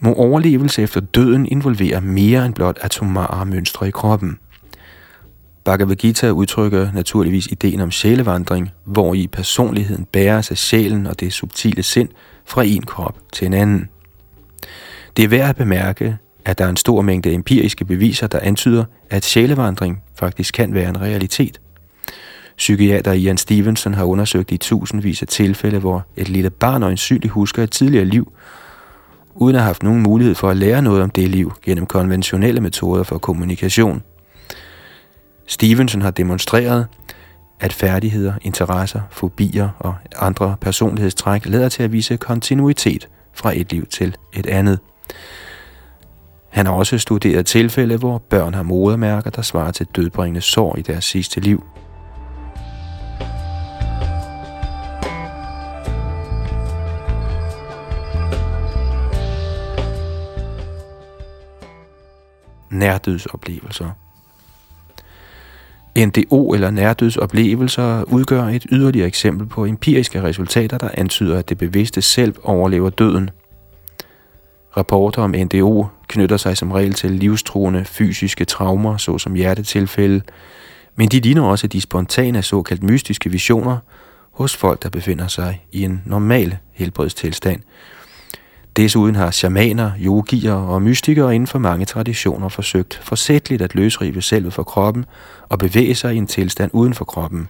må 0.00 0.14
overlevelse 0.14 0.82
efter 0.82 1.00
døden 1.00 1.46
involvere 1.46 2.00
mere 2.00 2.46
end 2.46 2.54
blot 2.54 2.78
atomare 2.80 3.46
mønstre 3.46 3.88
i 3.88 3.90
kroppen. 3.90 4.38
Bhagavad 5.64 5.96
Gita 5.96 6.30
udtrykker 6.30 6.92
naturligvis 6.92 7.46
ideen 7.46 7.80
om 7.80 7.90
sjælevandring, 7.90 8.70
hvor 8.84 9.14
i 9.14 9.26
personligheden 9.26 10.04
bæres 10.04 10.50
af 10.50 10.58
sjælen 10.58 11.06
og 11.06 11.20
det 11.20 11.32
subtile 11.32 11.82
sind 11.82 12.08
fra 12.46 12.62
en 12.64 12.82
krop 12.82 13.18
til 13.32 13.46
en 13.46 13.54
anden. 13.54 13.88
Det 15.16 15.24
er 15.24 15.28
værd 15.28 15.48
at 15.48 15.56
bemærke, 15.56 16.16
at 16.44 16.58
der 16.58 16.64
er 16.64 16.68
en 16.68 16.76
stor 16.76 17.02
mængde 17.02 17.32
empiriske 17.32 17.84
beviser, 17.84 18.26
der 18.26 18.40
antyder, 18.42 18.84
at 19.10 19.24
sjælevandring 19.24 20.02
faktisk 20.18 20.54
kan 20.54 20.74
være 20.74 20.88
en 20.88 21.00
realitet. 21.00 21.60
Psykiater 22.56 23.12
Ian 23.12 23.38
Stevenson 23.38 23.94
har 23.94 24.04
undersøgt 24.04 24.52
i 24.52 24.56
tusindvis 24.56 25.22
af 25.22 25.28
tilfælde, 25.28 25.78
hvor 25.78 26.06
et 26.16 26.28
lille 26.28 26.50
barn 26.50 26.82
øjensynligt 26.82 27.32
husker 27.32 27.62
et 27.62 27.70
tidligere 27.70 28.04
liv, 28.04 28.32
uden 29.34 29.56
at 29.56 29.62
have 29.62 29.66
haft 29.66 29.82
nogen 29.82 30.02
mulighed 30.02 30.34
for 30.34 30.50
at 30.50 30.56
lære 30.56 30.82
noget 30.82 31.02
om 31.02 31.10
det 31.10 31.28
liv 31.28 31.52
gennem 31.64 31.86
konventionelle 31.86 32.60
metoder 32.60 33.02
for 33.02 33.18
kommunikation. 33.18 34.02
Stevenson 35.46 36.02
har 36.02 36.10
demonstreret, 36.10 36.86
at 37.60 37.72
færdigheder, 37.72 38.32
interesser, 38.42 39.00
fobier 39.10 39.68
og 39.78 39.94
andre 40.16 40.56
personlighedstræk 40.60 41.46
leder 41.46 41.68
til 41.68 41.82
at 41.82 41.92
vise 41.92 42.16
kontinuitet 42.16 43.08
fra 43.34 43.52
et 43.56 43.72
liv 43.72 43.86
til 43.86 44.16
et 44.32 44.46
andet. 44.46 44.78
Han 46.48 46.66
har 46.66 46.72
også 46.72 46.98
studeret 46.98 47.46
tilfælde, 47.46 47.96
hvor 47.96 48.18
børn 48.18 48.54
har 48.54 48.62
modermærker, 48.62 49.30
der 49.30 49.42
svarer 49.42 49.70
til 49.70 49.86
dødbringende 49.86 50.40
sår 50.40 50.76
i 50.78 50.82
deres 50.82 51.04
sidste 51.04 51.40
liv. 51.40 51.64
Nærdødsoplevelser. 62.74 63.90
NDO 65.98 66.52
eller 66.54 66.70
nærdødsoplevelser 66.70 68.02
udgør 68.02 68.44
et 68.44 68.66
yderligere 68.72 69.06
eksempel 69.06 69.46
på 69.46 69.66
empiriske 69.66 70.22
resultater, 70.22 70.78
der 70.78 70.88
antyder, 70.94 71.38
at 71.38 71.48
det 71.48 71.58
bevidste 71.58 72.02
selv 72.02 72.34
overlever 72.42 72.90
døden. 72.90 73.30
Rapporter 74.76 75.22
om 75.22 75.34
NDO 75.38 75.86
knytter 76.08 76.36
sig 76.36 76.56
som 76.56 76.72
regel 76.72 76.92
til 76.92 77.10
livstruende 77.10 77.84
fysiske 77.84 78.44
traumer, 78.44 78.96
såsom 78.96 79.34
hjertetilfælde, 79.34 80.22
men 80.96 81.08
de 81.08 81.20
ligner 81.20 81.42
også 81.42 81.66
de 81.66 81.80
spontane 81.80 82.42
såkaldt 82.42 82.82
mystiske 82.82 83.30
visioner 83.30 83.78
hos 84.32 84.56
folk, 84.56 84.82
der 84.82 84.88
befinder 84.88 85.26
sig 85.26 85.64
i 85.72 85.82
en 85.82 86.02
normal 86.06 86.56
helbredstilstand– 86.72 87.60
Desuden 88.76 89.14
har 89.14 89.30
shamaner, 89.30 89.92
yogier 90.00 90.52
og 90.52 90.82
mystikere 90.82 91.34
inden 91.34 91.46
for 91.46 91.58
mange 91.58 91.86
traditioner 91.86 92.48
forsøgt 92.48 93.00
forsætteligt 93.02 93.62
at 93.62 93.74
løsrive 93.74 94.22
selvet 94.22 94.52
fra 94.52 94.62
kroppen 94.62 95.04
og 95.48 95.58
bevæge 95.58 95.94
sig 95.94 96.14
i 96.14 96.18
en 96.18 96.26
tilstand 96.26 96.70
uden 96.74 96.94
for 96.94 97.04
kroppen. 97.04 97.48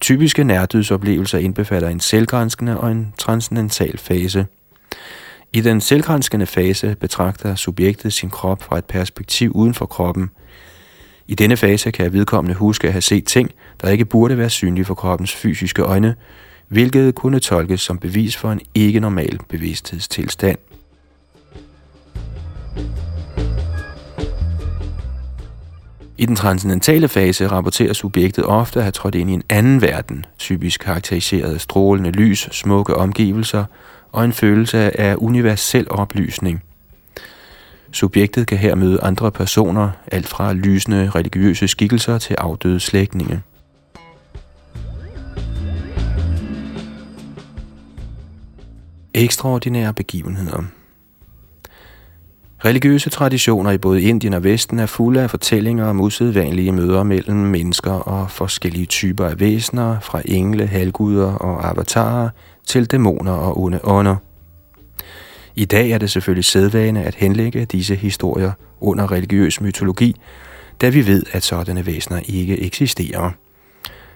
Typiske 0.00 0.44
nærdødsoplevelser 0.44 1.38
indbefatter 1.38 1.88
en 1.88 2.00
selvgrænskende 2.00 2.80
og 2.80 2.90
en 2.90 3.12
transcendental 3.18 3.98
fase. 3.98 4.46
I 5.52 5.60
den 5.60 5.80
selvgrænskende 5.80 6.46
fase 6.46 6.96
betragter 7.00 7.54
subjektet 7.54 8.12
sin 8.12 8.30
krop 8.30 8.62
fra 8.62 8.78
et 8.78 8.84
perspektiv 8.84 9.52
uden 9.54 9.74
for 9.74 9.86
kroppen. 9.86 10.30
I 11.28 11.34
denne 11.34 11.56
fase 11.56 11.90
kan 11.90 12.12
vedkommende 12.12 12.54
huske 12.54 12.86
at 12.86 12.92
have 12.92 13.02
set 13.02 13.24
ting, 13.24 13.50
der 13.82 13.88
ikke 13.88 14.04
burde 14.04 14.38
være 14.38 14.50
synlige 14.50 14.84
for 14.84 14.94
kroppens 14.94 15.34
fysiske 15.34 15.82
øjne, 15.82 16.14
hvilket 16.70 17.14
kunne 17.14 17.40
tolkes 17.40 17.80
som 17.80 17.98
bevis 17.98 18.36
for 18.36 18.52
en 18.52 18.60
ikke 18.74 19.00
normal 19.00 19.38
bevidsthedstilstand. 19.48 20.58
I 26.18 26.26
den 26.26 26.36
transcendentale 26.36 27.08
fase 27.08 27.46
rapporterer 27.46 27.92
subjektet 27.92 28.44
ofte 28.44 28.78
at 28.78 28.84
have 28.84 28.92
trådt 28.92 29.14
ind 29.14 29.30
i 29.30 29.32
en 29.32 29.42
anden 29.48 29.82
verden, 29.82 30.24
typisk 30.38 30.80
karakteriseret 30.80 31.54
af 31.54 31.60
strålende 31.60 32.10
lys, 32.10 32.48
smukke 32.52 32.94
omgivelser 32.94 33.64
og 34.12 34.24
en 34.24 34.32
følelse 34.32 35.00
af 35.00 35.14
universel 35.18 35.86
oplysning. 35.90 36.62
Subjektet 37.92 38.46
kan 38.46 38.58
her 38.58 38.74
møde 38.74 39.00
andre 39.02 39.30
personer, 39.30 39.90
alt 40.12 40.28
fra 40.28 40.52
lysende 40.52 41.10
religiøse 41.14 41.68
skikkelser 41.68 42.18
til 42.18 42.34
afdøde 42.34 42.80
slægtninge. 42.80 43.42
Ekstraordinære 49.14 49.94
begivenheder 49.94 50.62
Religiøse 52.64 53.10
traditioner 53.10 53.70
i 53.70 53.78
både 53.78 54.02
Indien 54.02 54.34
og 54.34 54.44
Vesten 54.44 54.78
er 54.78 54.86
fulde 54.86 55.22
af 55.22 55.30
fortællinger 55.30 55.86
om 55.86 56.00
usædvanlige 56.00 56.72
møder 56.72 57.02
mellem 57.02 57.36
mennesker 57.36 57.92
og 57.92 58.30
forskellige 58.30 58.86
typer 58.86 59.26
af 59.26 59.40
væsener, 59.40 60.00
fra 60.00 60.22
engle, 60.24 60.66
halvguder 60.66 61.32
og 61.32 61.68
avatarer 61.68 62.28
til 62.66 62.86
dæmoner 62.86 63.32
og 63.32 63.60
onde 63.60 63.80
ånder. 63.84 64.16
I 65.54 65.64
dag 65.64 65.90
er 65.90 65.98
det 65.98 66.10
selvfølgelig 66.10 66.44
sædvane 66.44 67.04
at 67.04 67.14
henlægge 67.14 67.64
disse 67.64 67.94
historier 67.94 68.52
under 68.80 69.12
religiøs 69.12 69.60
mytologi, 69.60 70.16
da 70.80 70.88
vi 70.88 71.06
ved, 71.06 71.22
at 71.32 71.42
sådanne 71.42 71.86
væsener 71.86 72.20
ikke 72.28 72.60
eksisterer. 72.60 73.30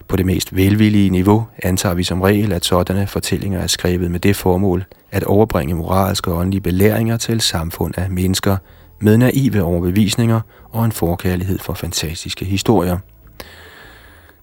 På 0.08 0.16
det 0.16 0.26
mest 0.26 0.56
velvillige 0.56 1.10
niveau 1.10 1.46
antager 1.62 1.94
vi 1.94 2.02
som 2.02 2.22
regel, 2.22 2.52
at 2.52 2.64
sådanne 2.64 3.06
fortællinger 3.06 3.60
er 3.60 3.66
skrevet 3.66 4.10
med 4.10 4.20
det 4.20 4.36
formål 4.36 4.84
at 5.10 5.24
overbringe 5.24 5.74
moralske 5.74 6.32
og 6.32 6.38
åndelige 6.38 6.60
belæringer 6.60 7.16
til 7.16 7.40
samfund 7.40 7.98
af 7.98 8.10
mennesker 8.10 8.56
med 9.00 9.16
naive 9.16 9.62
overbevisninger 9.62 10.40
og 10.70 10.84
en 10.84 10.92
forkærlighed 10.92 11.58
for 11.58 11.74
fantastiske 11.74 12.44
historier. 12.44 12.98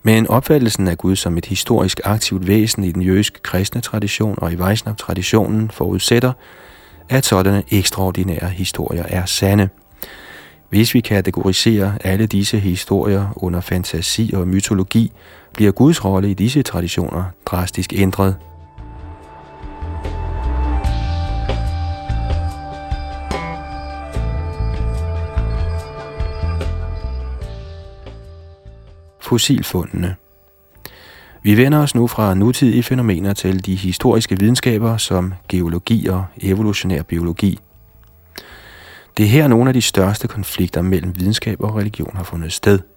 Men 0.03 0.27
opfattelsen 0.27 0.87
af 0.87 0.97
Gud 0.97 1.15
som 1.15 1.37
et 1.37 1.45
historisk 1.45 1.99
aktivt 2.03 2.47
væsen 2.47 2.83
i 2.83 2.91
den 2.91 3.01
jødiske 3.01 3.39
kristne 3.41 3.81
tradition 3.81 4.35
og 4.37 4.51
i 4.51 4.59
Vaishnav-traditionen 4.59 5.71
forudsætter, 5.71 6.33
at 7.09 7.25
sådanne 7.25 7.63
ekstraordinære 7.71 8.49
historier 8.49 9.03
er 9.07 9.25
sande. 9.25 9.69
Hvis 10.71 10.93
vi 10.93 10.99
kategoriserer 10.99 11.91
alle 12.03 12.25
disse 12.25 12.59
historier 12.59 13.33
under 13.35 13.61
fantasi 13.61 14.31
og 14.33 14.47
mytologi, 14.47 15.11
bliver 15.53 15.71
Guds 15.71 16.05
rolle 16.05 16.31
i 16.31 16.33
disse 16.33 16.63
traditioner 16.63 17.23
drastisk 17.45 17.93
ændret. 17.93 18.35
Fossilfundene 29.21 30.15
vi 31.43 31.57
vender 31.57 31.79
os 31.79 31.95
nu 31.95 32.07
fra 32.07 32.33
nutidige 32.33 32.83
fænomener 32.83 33.33
til 33.33 33.65
de 33.65 33.75
historiske 33.75 34.39
videnskaber 34.39 34.97
som 34.97 35.33
geologi 35.49 36.07
og 36.07 36.25
evolutionær 36.41 37.03
biologi. 37.03 37.59
Det 39.17 39.25
er 39.25 39.29
her 39.29 39.47
nogle 39.47 39.69
af 39.69 39.73
de 39.73 39.81
største 39.81 40.27
konflikter 40.27 40.81
mellem 40.81 41.15
videnskab 41.15 41.61
og 41.61 41.75
religion 41.75 42.11
har 42.15 42.23
fundet 42.23 42.53
sted– 42.53 42.79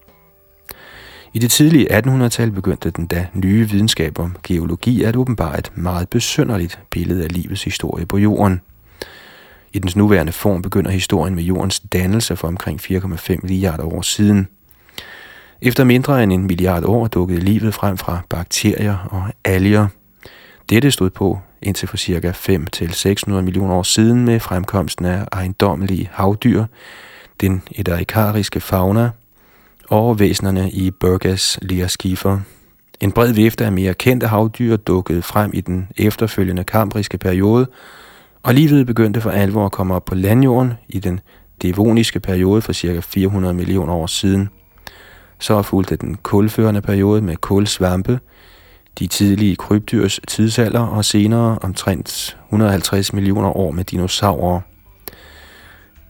i 1.34 1.38
det 1.38 1.50
tidlige 1.50 1.98
1800-tal 1.98 2.50
begyndte 2.50 2.90
den 2.90 3.06
da 3.06 3.26
nye 3.32 3.68
videnskab 3.70 4.18
om 4.18 4.36
geologi 4.42 5.02
at 5.02 5.16
åbenbare 5.16 5.58
et 5.58 5.72
meget 5.74 6.08
besynderligt 6.08 6.78
billede 6.90 7.24
af 7.24 7.32
livets 7.32 7.64
historie 7.64 8.06
på 8.06 8.18
jorden. 8.18 8.60
I 9.72 9.78
dens 9.78 9.96
nuværende 9.96 10.32
form 10.32 10.62
begynder 10.62 10.90
historien 10.90 11.34
med 11.34 11.42
jordens 11.42 11.80
dannelse 11.80 12.36
for 12.36 12.48
omkring 12.48 12.80
4,5 12.80 13.36
milliarder 13.42 13.84
år 13.84 14.02
siden. 14.02 14.48
Efter 15.62 15.84
mindre 15.84 16.22
end 16.22 16.32
en 16.32 16.46
milliard 16.46 16.84
år 16.84 17.06
dukkede 17.06 17.40
livet 17.40 17.74
frem 17.74 17.96
fra 17.96 18.20
bakterier 18.28 19.08
og 19.10 19.22
alger. 19.44 19.86
Dette 20.70 20.90
stod 20.90 21.10
på 21.10 21.38
indtil 21.62 21.88
for 21.88 21.96
ca. 21.96 22.30
5-600 22.30 23.40
millioner 23.40 23.74
år 23.74 23.82
siden 23.82 24.24
med 24.24 24.40
fremkomsten 24.40 25.04
af 25.04 25.24
ejendommelige 25.32 26.10
havdyr, 26.12 26.64
den 27.40 27.62
edarikariske 27.78 28.60
fauna– 28.60 29.10
og 29.88 30.18
væsenerne 30.20 30.70
i 30.70 30.90
Burgas 30.90 31.58
Liaskifer. 31.62 32.38
En 33.00 33.12
bred 33.12 33.32
vifte 33.32 33.64
af 33.64 33.72
mere 33.72 33.94
kendte 33.94 34.26
havdyr 34.26 34.76
dukkede 34.76 35.22
frem 35.22 35.50
i 35.54 35.60
den 35.60 35.88
efterfølgende 35.96 36.64
kambriske 36.64 37.18
periode, 37.18 37.66
og 38.42 38.54
livet 38.54 38.86
begyndte 38.86 39.20
for 39.20 39.30
alvor 39.30 39.66
at 39.66 39.72
komme 39.72 39.94
op 39.94 40.04
på 40.04 40.14
landjorden 40.14 40.72
i 40.88 40.98
den 40.98 41.20
devoniske 41.62 42.20
periode 42.20 42.62
for 42.62 42.72
ca. 42.72 43.00
400 43.00 43.54
millioner 43.54 43.92
år 43.92 44.06
siden. 44.06 44.48
Så 45.38 45.62
fulgte 45.62 45.96
den 45.96 46.16
kulførende 46.22 46.82
periode 46.82 47.22
med 47.22 47.36
kulsvampe, 47.36 48.20
de 48.98 49.06
tidlige 49.06 49.56
krybdyrs 49.56 50.20
tidsalder 50.28 50.80
og 50.80 51.04
senere 51.04 51.58
omtrent 51.62 52.36
150 52.48 53.12
millioner 53.12 53.56
år 53.56 53.70
med 53.70 53.84
dinosaurer. 53.84 54.60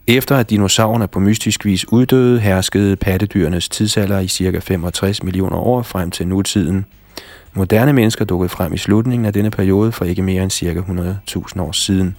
Efter 0.07 0.37
at 0.37 0.49
dinosaurerne 0.49 1.07
på 1.07 1.19
mystisk 1.19 1.65
vis 1.65 1.91
uddøde, 1.91 2.39
herskede 2.39 2.95
pattedyrenes 2.95 3.69
tidsalder 3.69 4.19
i 4.19 4.27
ca. 4.27 4.59
65 4.59 5.23
millioner 5.23 5.57
år 5.57 5.81
frem 5.81 6.11
til 6.11 6.27
nutiden. 6.27 6.85
Moderne 7.53 7.93
mennesker 7.93 8.25
dukkede 8.25 8.49
frem 8.49 8.73
i 8.73 8.77
slutningen 8.77 9.25
af 9.25 9.33
denne 9.33 9.51
periode 9.51 9.91
for 9.91 10.05
ikke 10.05 10.21
mere 10.21 10.43
end 10.43 10.51
ca. 10.51 10.73
100.000 10.73 11.61
år 11.61 11.71
siden. 11.71 12.15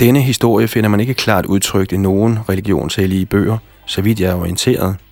Denne 0.00 0.20
historie 0.20 0.68
finder 0.68 0.90
man 0.90 1.00
ikke 1.00 1.14
klart 1.14 1.46
udtrykt 1.46 1.92
i 1.92 1.96
nogen 1.96 2.38
religionshellige 2.48 3.26
bøger, 3.26 3.58
så 3.86 4.02
vidt 4.02 4.20
jeg 4.20 4.30
er 4.30 4.34
orienteret– 4.34 4.96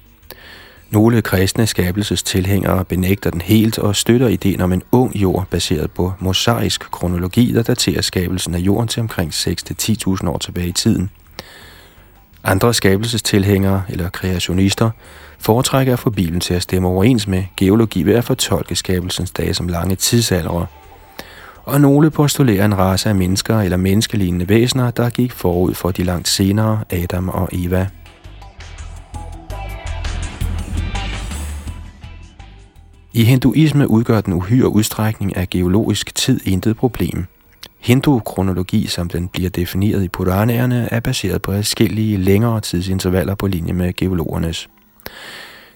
nogle 0.90 1.22
kristne 1.22 1.66
skabelsestilhængere 1.66 2.85
benægter 2.85 3.31
den 3.31 3.40
helt 3.40 3.79
og 3.79 3.96
støtter 3.96 4.29
ideen 4.29 4.61
om 4.61 4.72
en 4.72 4.83
ung 4.92 5.16
jord 5.16 5.46
baseret 5.51 5.90
på 5.90 6.12
mosaisk 6.18 6.90
kronologi, 6.90 7.53
der 7.53 7.62
daterer 7.62 8.03
skabelsen 8.03 8.55
af 8.55 8.59
jorden 8.59 8.88
til 8.88 9.01
omkring 9.01 9.31
6-10.000 9.33 10.29
år 10.29 10.38
tilbage 10.38 10.68
i 10.68 10.72
tiden. 10.72 11.11
Andre 12.44 12.74
skabelsestilhængere 12.74 13.83
eller 13.88 14.09
kreationister 14.09 14.90
foretrækker 15.38 15.92
at 15.92 15.98
få 15.98 16.11
Bibelen 16.11 16.40
til 16.40 16.55
at 16.55 16.62
stemme 16.62 16.88
overens 16.88 17.27
med 17.27 17.44
geologi 17.57 18.03
ved 18.03 18.14
at 18.14 18.24
fortolke 18.24 18.77
skabelsens 18.77 19.31
dage 19.31 19.55
som 19.55 19.68
lange 19.68 19.94
tidsalder. 19.96 20.66
Og 21.68 21.81
nogle 21.81 22.11
postulerer 22.11 22.64
en 22.64 22.78
race 22.78 23.09
af 23.09 23.14
mennesker 23.14 23.61
eller 23.61 23.76
menneskelignende 23.76 24.48
væsener, 24.48 24.90
der 24.90 25.11
gik 25.11 25.33
forud 25.33 25.74
for 25.74 25.90
de 25.90 26.02
langt 26.02 26.28
senere 26.28 26.85
Adam 26.90 27.28
og 27.28 27.48
Eva. 27.52 27.87
I 33.12 33.24
hinduisme 33.24 33.90
udgør 33.90 34.20
den 34.20 34.33
uhyre 34.33 34.68
udstrækning 34.68 35.37
af 35.37 35.50
geologisk 35.50 36.14
tid 36.14 36.40
intet 36.46 36.76
problem. 36.76 37.24
Hindu-kronologi, 37.81 38.87
som 38.87 39.09
den 39.09 39.28
bliver 39.28 39.50
defineret 39.50 40.04
i 40.04 40.09
Puranaerne, 40.09 40.88
er 40.90 41.00
baseret 41.00 41.42
på 41.42 41.52
forskellige 41.52 42.16
længere 42.16 42.61
tidsintervaller 42.61 43.35
på 43.35 43.46
linje 43.46 43.72
med 43.72 43.92
geologernes. 43.92 44.68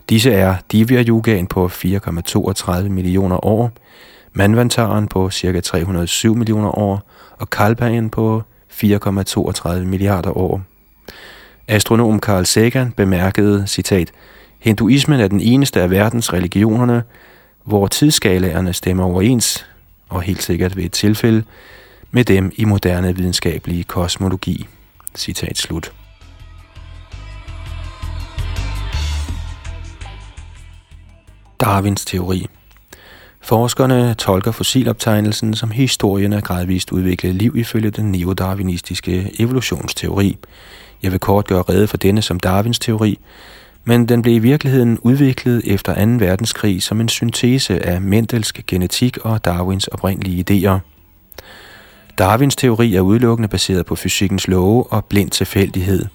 Disse 0.08 0.32
er 0.32 0.56
Divya 0.72 1.04
Yugaen 1.08 1.46
på 1.46 1.66
4,32 1.66 2.88
millioner 2.88 3.46
år, 3.46 3.70
Manvantaren 4.34 5.08
på 5.08 5.30
ca. 5.30 5.60
307 5.60 6.34
millioner 6.34 6.78
år 6.78 7.10
og 7.38 7.50
Kalpaen 7.50 8.10
på 8.10 8.42
4,32 8.70 9.78
milliarder 9.78 10.38
år. 10.38 10.62
Astronom 11.68 12.20
Carl 12.20 12.44
Sagan 12.44 12.92
bemærkede, 12.92 13.66
citat, 13.66 14.12
Hinduismen 14.58 15.20
er 15.20 15.28
den 15.28 15.40
eneste 15.40 15.80
af 15.80 15.90
verdens 15.90 16.32
religionerne, 16.32 17.02
hvor 17.64 17.86
tidsskalaerne 17.86 18.72
stemmer 18.72 19.04
overens, 19.04 19.66
og 20.08 20.22
helt 20.22 20.42
sikkert 20.42 20.76
ved 20.76 20.84
et 20.84 20.92
tilfælde, 20.92 21.44
med 22.10 22.24
dem 22.24 22.52
i 22.56 22.64
moderne 22.64 23.16
videnskabelige 23.16 23.84
kosmologi. 23.84 24.66
Citat 25.14 25.58
slut. 25.58 25.92
Darwins 31.60 32.04
teori 32.04 32.46
Forskerne 33.44 34.14
tolker 34.14 34.50
fossiloptegnelsen 34.50 35.54
som 35.54 35.70
historien 35.70 36.32
af 36.32 36.42
gradvist 36.42 36.92
udviklet 36.92 37.34
liv 37.34 37.56
ifølge 37.56 37.90
den 37.90 38.12
neodarwinistiske 38.12 39.30
evolutionsteori. 39.38 40.38
Jeg 41.02 41.12
vil 41.12 41.20
kort 41.20 41.46
gøre 41.46 41.62
rede 41.62 41.86
for 41.86 41.96
denne 41.96 42.22
som 42.22 42.40
Darwins 42.40 42.78
teori, 42.78 43.18
men 43.84 44.08
den 44.08 44.22
blev 44.22 44.34
i 44.34 44.38
virkeligheden 44.38 44.98
udviklet 44.98 45.62
efter 45.64 45.94
2. 45.94 46.24
verdenskrig 46.24 46.82
som 46.82 47.00
en 47.00 47.08
syntese 47.08 47.86
af 47.86 48.00
Mendelsk 48.00 48.60
genetik 48.66 49.18
og 49.18 49.44
Darwins 49.44 49.86
oprindelige 49.86 50.44
idéer. 50.50 50.78
Darwins 52.18 52.56
teori 52.56 52.94
er 52.94 53.00
udelukkende 53.00 53.48
baseret 53.48 53.86
på 53.86 53.96
fysikkens 53.96 54.48
love 54.48 54.92
og 54.92 55.04
blind 55.04 55.30
tilfældighed. 55.30 56.06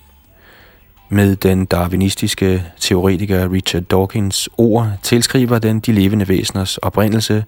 Med 1.09 1.35
den 1.35 1.65
darwinistiske 1.65 2.63
teoretiker 2.79 3.51
Richard 3.51 3.83
Dawkins 3.83 4.49
ord 4.57 4.91
tilskriver 5.03 5.59
den 5.59 5.79
de 5.79 5.91
levende 5.91 6.27
væseners 6.27 6.77
oprindelse 6.77 7.45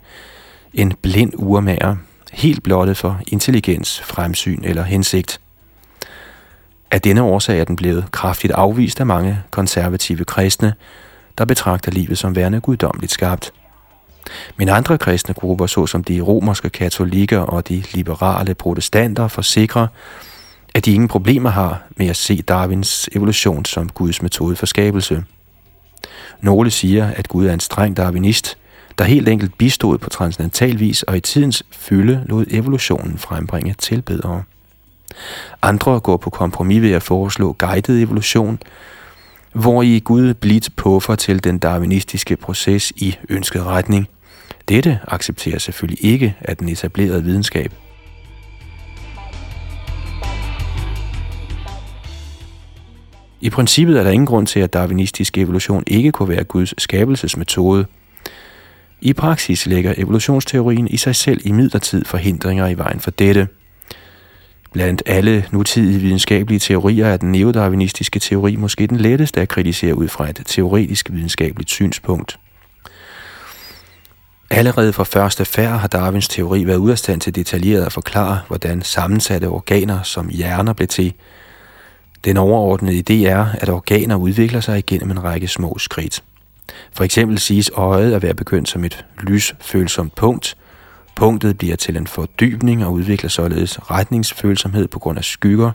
en 0.74 0.94
blind 1.02 1.34
urmager, 1.36 1.96
helt 2.32 2.64
blottet 2.64 2.98
for 2.98 3.22
intelligens, 3.28 4.02
fremsyn 4.02 4.64
eller 4.64 4.84
hensigt. 4.84 5.42
Af 6.92 7.02
denne 7.02 7.24
årsag 7.24 7.60
er 7.60 7.64
den 7.64 7.76
blevet 7.76 8.06
kraftigt 8.12 8.54
afvist 8.54 9.00
af 9.00 9.06
mange 9.06 9.40
konservative 9.52 10.26
kristne, 10.26 10.74
der 11.38 11.46
betragter 11.46 11.92
livet 11.92 12.18
som 12.18 12.36
værende 12.36 12.62
guddommeligt 12.62 13.12
skabt. 13.12 13.54
Men 14.58 14.70
andre 14.70 14.98
kristne 14.98 15.34
grupper, 15.34 15.68
såsom 15.68 16.04
de 16.04 16.22
romerske 16.22 16.70
katolikker 16.70 17.40
og 17.40 17.70
de 17.70 17.84
liberale 17.94 18.54
protestanter, 18.54 19.28
forsikrer, 19.28 19.88
at 20.80 20.86
de 20.86 20.94
ingen 20.94 21.08
problemer 21.08 21.50
har 21.50 21.82
med 21.98 22.08
at 22.08 22.16
se 22.16 22.42
Darwins 22.42 23.10
evolution 23.16 23.66
som 23.66 23.90
Guds 23.90 24.22
metode 24.22 24.56
for 24.56 24.66
skabelse. 24.66 25.24
Nogle 26.42 26.72
siger, 26.72 27.08
at 27.08 27.28
Gud 27.28 27.46
er 27.46 27.54
en 27.54 27.60
streng 27.60 27.98
darwinist, 27.98 28.58
der 28.98 29.04
helt 29.04 29.30
enkelt 29.30 29.58
bistod 29.58 29.98
på 29.98 30.10
transcendental 30.10 30.80
vis 30.80 31.04
og 31.04 31.18
i 31.18 31.20
tidens 31.20 31.64
fylde 31.72 32.24
lod 32.26 32.46
evolutionen 32.50 33.18
frembringe 33.18 33.76
tilbedere. 33.78 34.44
Andre 35.62 36.00
går 36.00 36.18
på 36.18 36.30
kompromis 36.30 36.82
ved 36.82 36.92
at 36.92 37.04
foreslå 37.04 37.54
guided 37.54 38.04
evolution, 38.04 38.60
hvor 39.54 39.84
i 39.84 40.00
Gud 40.00 40.34
blidt 40.34 40.70
puffer 40.76 41.16
til 41.16 41.44
den 41.44 41.58
darwinistiske 41.58 42.38
proces 42.38 42.92
i 42.96 43.16
ønsket 43.30 43.66
retning. 43.66 44.08
Dette 44.70 45.00
accepterer 45.08 45.60
selvfølgelig 45.60 46.06
ikke 46.06 46.36
af 46.42 46.58
den 46.58 46.70
etablerede 46.70 47.24
videnskab. 47.24 47.74
I 53.42 53.50
princippet 53.50 54.00
er 54.00 54.04
der 54.04 54.12
ingen 54.12 54.28
grund 54.28 54.48
til, 54.48 54.60
at 54.60 54.74
darwinistisk 54.74 55.38
evolution 55.38 55.84
ikke 55.88 56.12
kunne 56.12 56.30
være 56.30 56.44
Guds 56.44 56.82
skabelsesmetode. 56.82 57.86
I 59.02 59.14
praksis 59.14 59.66
lægger 59.66 59.94
evolutionsteorien 59.98 60.88
i 60.88 60.98
sig 60.98 61.16
selv 61.16 61.42
i 61.46 61.52
midlertid 61.52 62.06
forhindringer 62.06 62.68
i 62.68 62.78
vejen 62.78 63.00
for 63.00 63.12
dette– 63.12 63.48
Blandt 64.72 65.04
alle 65.06 65.46
nutidige 65.52 66.00
videnskabelige 66.00 66.60
teorier 66.60 67.08
er 67.08 67.18
den 67.18 67.32
neodarwinistiske 67.32 68.20
teori 68.20 68.56
måske 68.56 68.88
den 68.88 68.98
letteste 68.98 69.42
at 69.42 69.48
kritisere 69.48 69.96
ud 69.96 70.08
fra 70.08 70.30
et 70.30 70.42
teoretisk 70.46 71.10
videnskabeligt 71.12 71.70
synspunkt. 71.70 72.40
Allerede 74.52 74.94
fra 74.94 75.04
første 75.04 75.46
færd 75.46 75.80
har 75.80 75.88
Darwins 75.88 76.28
teori 76.28 76.68
været 76.68 76.78
ude 76.78 76.92
af 76.92 76.98
stand 76.98 77.22
til 77.22 77.36
detaljeret 77.36 77.86
at 77.86 77.94
forklare, 77.94 78.40
hvordan 78.48 78.82
sammensatte 78.82 79.46
organer 79.46 80.04
som 80.04 80.30
hjerner 80.30 80.74
blev 80.74 80.88
til. 80.88 81.14
Den 82.24 82.38
overordnede 82.38 83.04
idé 83.10 83.28
er, 83.28 83.46
at 83.54 83.70
organer 83.70 84.16
udvikler 84.16 84.60
sig 84.60 84.78
igennem 84.78 85.12
en 85.12 85.24
række 85.24 85.48
små 85.48 85.78
skridt. 85.78 86.24
For 86.94 87.04
eksempel 87.04 87.40
siges 87.40 87.72
øjet 87.74 88.14
at 88.14 88.24
være 88.24 88.34
begyndt 88.34 88.70
som 88.70 88.84
et 88.84 89.06
lysfølsomt 89.24 90.16
punkt– 90.16 90.56
Punktet 91.20 91.58
bliver 91.58 91.76
til 91.76 91.98
en 91.98 92.08
fordybning 92.08 92.86
og 92.86 92.94
udvikler 92.94 93.30
således 93.30 93.92
retningsfølsomhed 93.92 94.88
på 94.88 95.00
grund 95.00 95.18
af 95.18 95.24
skygger. 95.24 95.72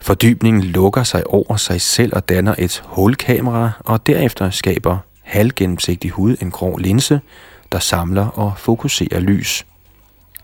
Fordybningen 0.00 0.62
lukker 0.62 1.02
sig 1.02 1.26
over 1.26 1.56
sig 1.56 1.80
selv 1.80 2.16
og 2.16 2.28
danner 2.28 2.54
et 2.58 2.82
hulkamera, 2.86 3.70
og 3.78 4.06
derefter 4.06 4.50
skaber 4.50 4.98
halvgennemsigtig 5.22 6.10
hud 6.10 6.36
en 6.42 6.50
grå 6.50 6.76
linse, 6.76 7.20
der 7.72 7.78
samler 7.78 8.26
og 8.26 8.52
fokuserer 8.56 9.20
lys. 9.20 9.66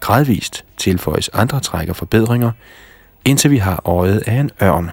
Gradvist 0.01 0.65
tilføjes 0.77 1.31
andre 1.33 1.61
træk 1.61 1.89
og 1.89 1.97
forbedringer, 1.97 2.51
indtil 3.27 3.51
vi 3.51 3.59
har 3.59 3.83
øjet 3.85 4.23
af 4.27 4.35
en 4.35 4.51
ørn. 4.63 4.91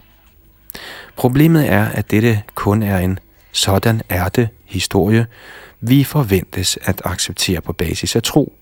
Problemet 1.16 1.72
er, 1.72 1.86
at 1.86 2.12
dette 2.12 2.42
kun 2.56 2.84
er 2.84 2.98
en 2.98 3.20
sådan 3.52 4.02
er 4.10 4.30
det 4.30 4.50
historie, 4.66 5.26
vi 5.82 6.04
forventes 6.04 6.80
at 6.82 7.02
acceptere 7.06 7.62
på 7.62 7.74
basis 7.74 8.16
af 8.16 8.24
tro. 8.24 8.54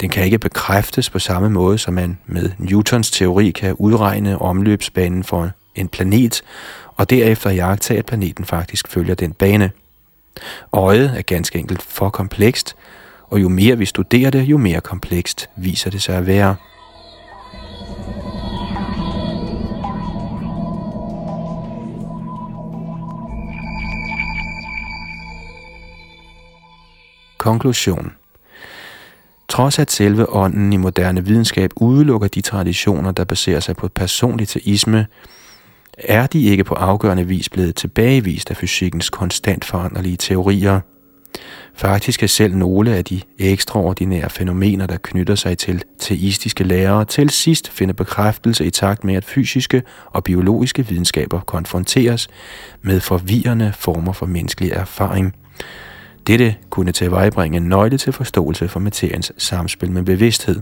Den 0.00 0.10
kan 0.10 0.24
ikke 0.24 0.38
bekræftes 0.38 1.10
på 1.10 1.18
samme 1.18 1.50
måde, 1.50 1.78
som 1.78 1.94
man 1.94 2.18
med 2.26 2.50
Newtons 2.58 3.10
teori 3.10 3.50
kan 3.50 3.74
udregne 3.74 4.42
omløbsbanen 4.42 5.24
for 5.24 5.50
en 5.74 5.88
planet, 5.88 6.42
og 6.96 7.10
derefter 7.10 7.50
jagtage, 7.50 7.98
at 7.98 8.06
planeten 8.06 8.44
faktisk 8.44 8.88
følger 8.88 9.14
den 9.14 9.32
bane. 9.32 9.70
Øjet 10.72 11.12
er 11.18 11.22
ganske 11.22 11.58
enkelt 11.58 11.82
for 11.82 12.10
komplekst, 12.10 12.76
og 13.28 13.42
jo 13.42 13.48
mere 13.48 13.78
vi 13.78 13.86
studerer 13.86 14.30
det, 14.30 14.42
jo 14.42 14.58
mere 14.58 14.80
komplekst 14.80 15.50
viser 15.56 15.90
det 15.90 16.02
sig 16.02 16.16
at 16.16 16.26
være. 16.26 16.56
Konklusion 27.42 28.12
Trods 29.48 29.78
at 29.78 29.90
selve 29.90 30.30
ånden 30.30 30.72
i 30.72 30.76
moderne 30.76 31.24
videnskab 31.24 31.70
udelukker 31.76 32.28
de 32.28 32.40
traditioner, 32.40 33.12
der 33.12 33.24
baserer 33.24 33.60
sig 33.60 33.76
på 33.76 33.88
personlig 33.88 34.48
teisme, 34.48 35.06
er 35.98 36.26
de 36.26 36.44
ikke 36.44 36.64
på 36.64 36.74
afgørende 36.74 37.26
vis 37.26 37.48
blevet 37.48 37.76
tilbagevist 37.76 38.50
af 38.50 38.56
fysikkens 38.56 39.10
konstant 39.10 39.64
foranderlige 39.64 40.16
teorier. 40.16 40.80
Faktisk 41.74 42.22
er 42.22 42.26
selv 42.26 42.56
nogle 42.56 42.96
af 42.96 43.04
de 43.04 43.20
ekstraordinære 43.38 44.30
fænomener, 44.30 44.86
der 44.86 44.96
knytter 45.02 45.34
sig 45.34 45.58
til 45.58 45.82
teistiske 45.98 46.64
lærere, 46.64 47.04
til 47.04 47.30
sidst 47.30 47.68
finde 47.68 47.94
bekræftelse 47.94 48.64
i 48.66 48.70
takt 48.70 49.04
med, 49.04 49.14
at 49.14 49.24
fysiske 49.24 49.82
og 50.06 50.24
biologiske 50.24 50.86
videnskaber 50.86 51.40
konfronteres 51.40 52.28
med 52.82 53.00
forvirrende 53.00 53.72
former 53.76 54.12
for 54.12 54.26
menneskelig 54.26 54.70
erfaring. 54.70 55.34
Dette 56.26 56.54
kunne 56.70 56.92
tilvejebringe 56.92 57.56
en 57.56 57.62
nøgle 57.62 57.98
til 57.98 58.12
forståelse 58.12 58.68
for 58.68 58.80
materiens 58.80 59.32
samspil 59.38 59.90
med 59.90 60.02
bevidsthed. 60.02 60.60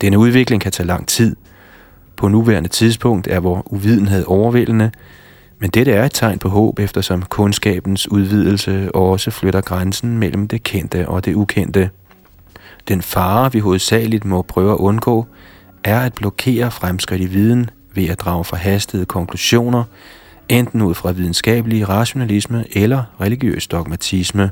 Denne 0.00 0.18
udvikling 0.18 0.62
kan 0.62 0.72
tage 0.72 0.86
lang 0.86 1.08
tid. 1.08 1.36
På 2.16 2.28
nuværende 2.28 2.68
tidspunkt 2.68 3.28
er 3.28 3.40
vores 3.40 3.62
uvidenhed 3.66 4.24
overvældende, 4.26 4.90
men 5.58 5.70
dette 5.70 5.92
er 5.92 6.04
et 6.04 6.12
tegn 6.14 6.38
på 6.38 6.48
håb, 6.48 6.78
eftersom 6.78 7.22
kundskabens 7.22 8.10
udvidelse 8.10 8.94
også 8.94 9.30
flytter 9.30 9.60
grænsen 9.60 10.18
mellem 10.18 10.48
det 10.48 10.62
kendte 10.62 11.08
og 11.08 11.24
det 11.24 11.34
ukendte. 11.34 11.90
Den 12.88 13.02
fare, 13.02 13.52
vi 13.52 13.58
hovedsageligt 13.58 14.24
må 14.24 14.42
prøve 14.42 14.72
at 14.72 14.76
undgå, 14.76 15.26
er 15.84 16.00
at 16.00 16.14
blokere 16.14 16.70
fremskridt 16.70 17.22
i 17.22 17.26
viden 17.26 17.70
ved 17.94 18.08
at 18.08 18.20
drage 18.20 18.44
forhastede 18.44 19.04
konklusioner, 19.04 19.84
enten 20.48 20.82
ud 20.82 20.94
fra 20.94 21.12
videnskabelig 21.12 21.88
rationalisme 21.88 22.64
eller 22.72 23.04
religiøs 23.20 23.66
dogmatisme. 23.66 24.50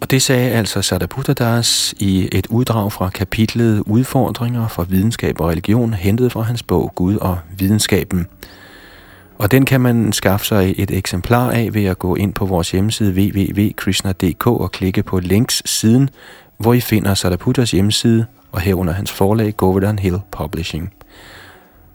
Og 0.00 0.10
det 0.10 0.22
sagde 0.22 0.50
altså 0.50 0.82
Sardaputtadas 0.82 1.94
i 1.98 2.28
et 2.32 2.46
uddrag 2.46 2.92
fra 2.92 3.10
kapitlet 3.10 3.82
Udfordringer 3.86 4.68
for 4.68 4.82
videnskab 4.82 5.40
og 5.40 5.48
religion, 5.48 5.94
hentet 5.94 6.32
fra 6.32 6.42
hans 6.42 6.62
bog 6.62 6.92
Gud 6.94 7.16
og 7.16 7.38
videnskaben. 7.58 8.26
Og 9.42 9.50
den 9.50 9.64
kan 9.64 9.80
man 9.80 10.12
skaffe 10.12 10.46
sig 10.46 10.74
et 10.78 10.90
eksemplar 10.90 11.50
af 11.50 11.74
ved 11.74 11.84
at 11.84 11.98
gå 11.98 12.14
ind 12.14 12.32
på 12.32 12.46
vores 12.46 12.70
hjemmeside 12.70 13.12
www.krishna.dk 13.12 14.46
og 14.46 14.72
klikke 14.72 15.02
på 15.02 15.18
links 15.18 15.62
siden, 15.64 16.10
hvor 16.58 16.74
I 16.74 16.80
finder 16.80 17.14
Sadaputas 17.14 17.70
hjemmeside 17.70 18.26
og 18.52 18.60
herunder 18.60 18.92
hans 18.92 19.12
forlag 19.12 19.56
Govardhan 19.56 19.98
Hill 19.98 20.18
Publishing. 20.30 20.92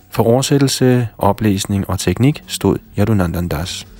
For 0.10 0.24
oversættelse, 0.24 1.08
oplæsning 1.18 1.90
og 1.90 2.00
teknik 2.00 2.44
stod 2.48 2.78
Yadunandandas. 3.00 3.60
Das. 3.60 3.97